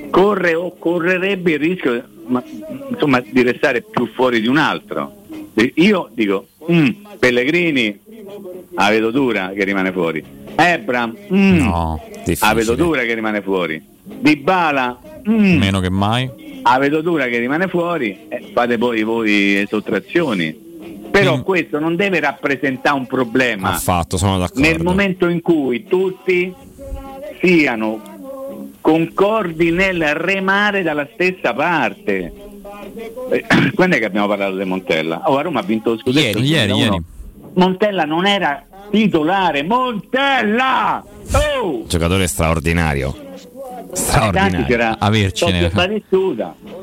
corre 0.10 0.56
o 0.56 0.76
correrebbe 0.78 1.52
il 1.54 1.60
rischio 1.60 2.04
ma, 2.28 2.44
insomma, 2.90 3.22
di 3.22 3.42
restare 3.44 3.82
più 3.82 4.08
fuori 4.08 4.42
di 4.42 4.48
un 4.48 4.58
altro. 4.58 5.24
Io 5.76 6.10
dico, 6.14 6.48
mm, 6.70 6.90
Pellegrini, 7.20 8.00
la 8.72 8.90
vedo 8.90 9.12
dura 9.12 9.52
che 9.56 9.64
rimane 9.64 9.92
fuori. 9.92 10.24
Ebram, 10.60 11.16
mm, 11.34 11.58
No, 11.60 12.02
la 12.40 12.54
vedo 12.54 12.76
dura 12.76 13.02
che 13.04 13.14
rimane 13.14 13.42
fuori. 13.42 13.82
Di 14.04 14.36
Bala, 14.38 14.98
mm, 15.30 15.58
meno 15.58 15.80
che 15.80 15.90
mai. 15.90 16.30
la 16.64 16.78
vedo 16.80 17.02
dura 17.02 17.26
che 17.28 17.38
rimane 17.40 17.68
fuori, 17.68 18.26
eh, 18.30 18.52
fate 18.54 18.78
poi 18.78 19.04
voi 19.04 19.54
le 19.56 19.68
sottrazioni. 19.70 20.66
Però 21.12 21.38
Mm. 21.38 21.42
questo 21.42 21.80
non 21.80 21.96
deve 21.96 22.20
rappresentare 22.20 22.96
un 22.98 23.06
problema 23.08 23.70
Affatto, 23.70 24.18
sono 24.18 24.38
d'accordo. 24.38 24.62
nel 24.68 24.82
momento 24.84 25.28
in 25.28 25.42
cui 25.42 25.86
tutti 25.86 26.54
siano 27.42 28.02
concordi 28.82 29.72
nel 29.72 30.14
remare 30.16 30.84
dalla 30.84 31.08
stessa 31.14 31.54
parte. 31.54 32.34
Eh, 33.32 33.46
Quando 33.76 33.96
è 33.96 34.00
che 34.00 34.06
abbiamo 34.06 34.28
parlato 34.28 34.58
di 34.58 34.66
Montella? 34.66 35.22
Oh, 35.26 35.38
a 35.38 35.42
Roma 35.42 35.60
ha 35.60 35.64
vinto 35.64 35.92
lo 35.92 35.98
scudetto. 35.98 36.40
Ieri, 36.40 36.48
ieri, 36.50 36.68
2001. 36.72 36.94
ieri. 36.94 37.04
Montella 37.56 38.04
non 38.04 38.26
era 38.28 38.66
titolare. 38.90 39.64
Montella! 39.64 41.04
Oh! 41.60 41.84
Giocatore 41.88 42.28
straordinario. 42.28 43.16
Straordinario. 43.94 44.66
c'era 44.66 44.96
Avercene. 45.00 45.72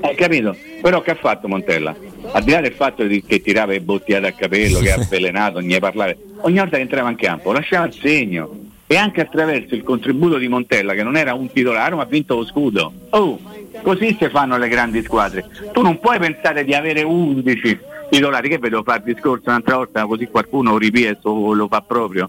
Hai 0.00 0.14
capito? 0.16 0.56
Però 0.80 1.00
che 1.02 1.10
ha 1.12 1.14
fatto 1.14 1.48
Montella? 1.48 1.94
Al 2.32 2.42
di 2.42 2.50
là 2.50 2.60
del 2.60 2.72
fatto 2.72 3.04
di- 3.04 3.22
che 3.22 3.40
tirava 3.40 3.72
le 3.72 3.80
bottiglie 3.80 4.26
a 4.26 4.32
capello, 4.32 4.78
che 4.80 4.92
ha 4.92 4.96
avvelenato, 5.00 5.60
ne 5.60 5.78
parlare, 5.78 6.16
ogni 6.40 6.58
volta 6.58 6.76
che 6.76 6.82
entrava 6.82 7.10
in 7.10 7.16
campo 7.16 7.52
lasciava 7.52 7.86
il 7.86 7.94
segno. 7.94 8.62
E 8.86 8.96
anche 8.96 9.22
attraverso 9.22 9.74
il 9.74 9.82
contributo 9.82 10.36
di 10.36 10.46
Montella, 10.46 10.92
che 10.92 11.02
non 11.02 11.16
era 11.16 11.32
un 11.32 11.50
titolare, 11.50 11.94
ma 11.94 12.02
ha 12.02 12.06
vinto 12.06 12.36
lo 12.36 12.44
scudo. 12.44 12.92
Oh, 13.10 13.40
così 13.82 14.14
si 14.20 14.28
fanno 14.28 14.58
le 14.58 14.68
grandi 14.68 15.02
squadre. 15.02 15.46
Tu 15.72 15.80
non 15.80 15.98
puoi 15.98 16.18
pensare 16.18 16.64
di 16.64 16.74
avere 16.74 17.02
11 17.02 17.78
titolari, 18.16 18.48
che 18.48 18.58
vedo 18.58 18.82
fare 18.82 19.02
il 19.04 19.14
discorso 19.14 19.44
un'altra 19.46 19.76
volta, 19.76 20.06
così 20.06 20.26
qualcuno 20.26 20.78
ripie 20.78 21.18
o 21.22 21.52
lo 21.52 21.68
fa 21.68 21.80
proprio 21.80 22.28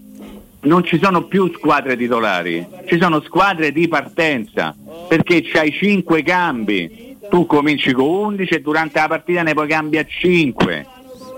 non 0.66 0.84
ci 0.84 0.98
sono 1.00 1.24
più 1.24 1.50
squadre 1.52 1.96
titolari, 1.96 2.66
ci 2.86 2.98
sono 3.00 3.20
squadre 3.20 3.72
di 3.72 3.88
partenza, 3.88 4.74
perché 5.08 5.42
c'hai 5.42 5.72
5 5.72 6.22
cambi, 6.22 7.16
tu 7.30 7.46
cominci 7.46 7.92
con 7.92 8.06
11 8.06 8.54
e 8.54 8.60
durante 8.60 8.98
la 8.98 9.06
partita 9.06 9.42
ne 9.42 9.54
puoi 9.54 9.68
cambiare 9.68 10.08
5, 10.08 10.86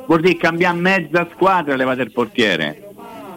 vuol 0.06 0.20
dire 0.20 0.37
cambiare 0.37 0.78
mezza 0.78 1.28
squadra 1.32 1.76
levate 1.76 2.02
il 2.02 2.12
portiere. 2.12 2.87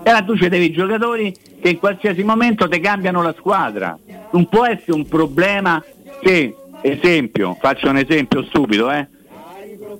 E 0.03 0.09
allora 0.09 0.25
tu 0.25 0.35
ci 0.37 0.47
devi 0.47 0.65
i 0.65 0.71
giocatori 0.71 1.33
che 1.61 1.69
in 1.69 1.77
qualsiasi 1.77 2.23
momento 2.23 2.67
ti 2.67 2.79
cambiano 2.79 3.21
la 3.21 3.35
squadra. 3.37 3.97
Non 4.31 4.47
può 4.47 4.65
essere 4.65 4.93
un 4.93 5.07
problema 5.07 5.83
se, 6.23 6.55
esempio, 6.81 7.55
faccio 7.59 7.89
un 7.89 7.97
esempio 7.97 8.43
stupido, 8.45 8.89
eh? 8.89 9.07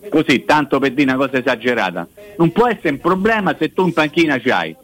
Così, 0.10 0.46
tanto 0.46 0.80
per 0.80 0.94
dire 0.94 1.12
una 1.14 1.26
cosa 1.26 1.38
esagerata. 1.38 2.08
Non 2.38 2.52
può 2.52 2.68
essere 2.68 2.90
un 2.90 3.00
problema 3.00 3.56
se 3.58 3.74
tu 3.74 3.86
in 3.86 3.94
panchina 3.94 4.40
c'hai 4.40 4.76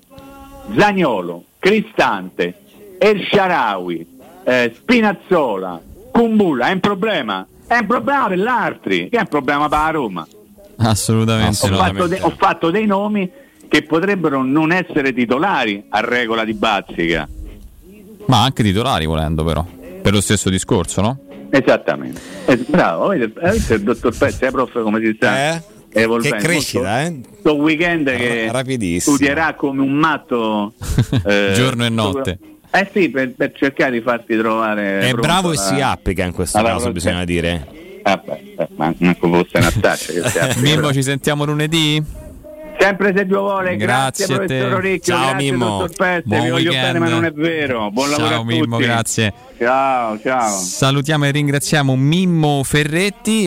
Zagnolo, 0.76 1.44
Cristante, 1.60 2.54
El 2.98 3.26
Sharawi, 3.30 4.06
eh, 4.44 4.74
Spinazzola, 4.76 5.80
Kumbulla, 6.12 6.68
è 6.68 6.74
un 6.74 6.80
problema? 6.80 7.46
È 7.66 7.78
un 7.78 7.86
problema 7.86 8.28
per 8.28 8.38
l'altri, 8.40 9.10
che 9.10 9.18
è 9.18 9.22
un 9.22 9.28
problema 9.28 9.70
per 9.70 9.78
la 9.78 9.90
Roma. 9.90 10.28
Assolutamente 10.78 11.66
Ho 11.70 11.76
fatto, 11.76 12.08
de- 12.08 12.20
ho 12.22 12.34
fatto 12.38 12.72
dei 12.72 12.86
nomi 12.86 13.30
che 13.68 13.84
potrebbero 13.84 14.44
non 14.44 14.72
essere 14.72 15.14
titolari 15.14 15.86
a 15.90 16.00
regola 16.00 16.46
di 16.46 16.54
Bazzica. 16.54 17.28
Ma 18.26 18.44
anche 18.44 18.64
titolari 18.64 19.06
volendo 19.06 19.44
però. 19.44 19.66
Per 20.02 20.14
lo 20.14 20.22
stesso 20.22 20.50
discorso, 20.50 21.02
no? 21.02 21.20
Esattamente. 21.50 22.20
Eh, 22.46 22.58
bravo, 22.68 23.10
avete 23.10 23.74
il 23.74 23.82
dottor 23.82 24.16
Pezzi, 24.18 24.46
eh, 24.46 24.52
prof, 24.52 24.82
come 24.82 25.00
si 25.00 25.14
sta? 25.16 25.54
Eh? 25.54 25.62
Che 25.90 26.30
crescita, 26.38 27.04
eh? 27.04 27.22
Questo 27.22 27.56
weekend 27.56 28.14
che 28.16 28.52
rapidissimo. 28.52 29.16
studierà 29.16 29.56
come 29.56 29.82
un 29.82 29.94
matto 29.94 30.74
eh, 31.26 31.52
Giorno 31.56 31.86
e 31.86 31.90
notte. 31.90 32.40
Eh 32.70 32.90
sì, 32.94 33.10
per, 33.10 33.34
per 33.34 33.54
cercare 33.56 33.92
di 33.92 34.02
farti 34.02 34.38
trovare. 34.38 35.00
È 35.00 35.14
bravo 35.14 35.54
e 35.54 35.58
si 35.58 35.80
applica 35.80 36.24
in 36.26 36.34
questo 36.34 36.58
caso, 36.60 36.92
prossima- 36.92 36.92
bisogna 36.92 37.26
dire. 37.26 37.68
Ah, 38.04 38.22
beh, 38.24 38.54
eh, 38.58 38.68
ma 38.76 38.94
manco 39.00 39.30
fosse 39.30 39.58
una 39.58 39.72
taccia. 39.72 40.54
Mimmo, 40.62 40.94
ci 40.94 41.02
sentiamo 41.02 41.46
lunedì? 41.46 42.04
Sempre 42.80 43.14
se 43.16 43.26
Dio 43.26 43.42
vuole, 43.42 43.76
Grazie 43.76 44.26
grazie, 44.26 44.36
a 44.36 44.38
te. 44.40 44.46
professor 44.46 44.74
Orecchio, 44.74 45.14
Ciao, 45.14 45.30
grazie 45.30 45.52
Mimmo. 45.52 45.78
Peste, 45.98 46.22
Buon 46.26 46.42
vi 46.44 46.50
voglio 46.50 46.72
bene 46.72 47.00
ma 47.00 47.10
non 47.10 47.26
è 47.26 47.32
vero. 47.32 47.92
Buon 47.92 48.10
lavoro 48.10 48.30
Ciao 48.30 48.40
a 48.40 48.44
tutti. 48.44 48.60
Mimmo, 48.60 48.78
grazie. 48.78 49.34
Ciao, 49.58 50.20
ciao. 50.22 50.50
Salutiamo 50.58 51.26
e 51.26 51.32
ringraziamo 51.32 51.96
Mimmo 51.96 52.64
Ferretti. 52.64 53.46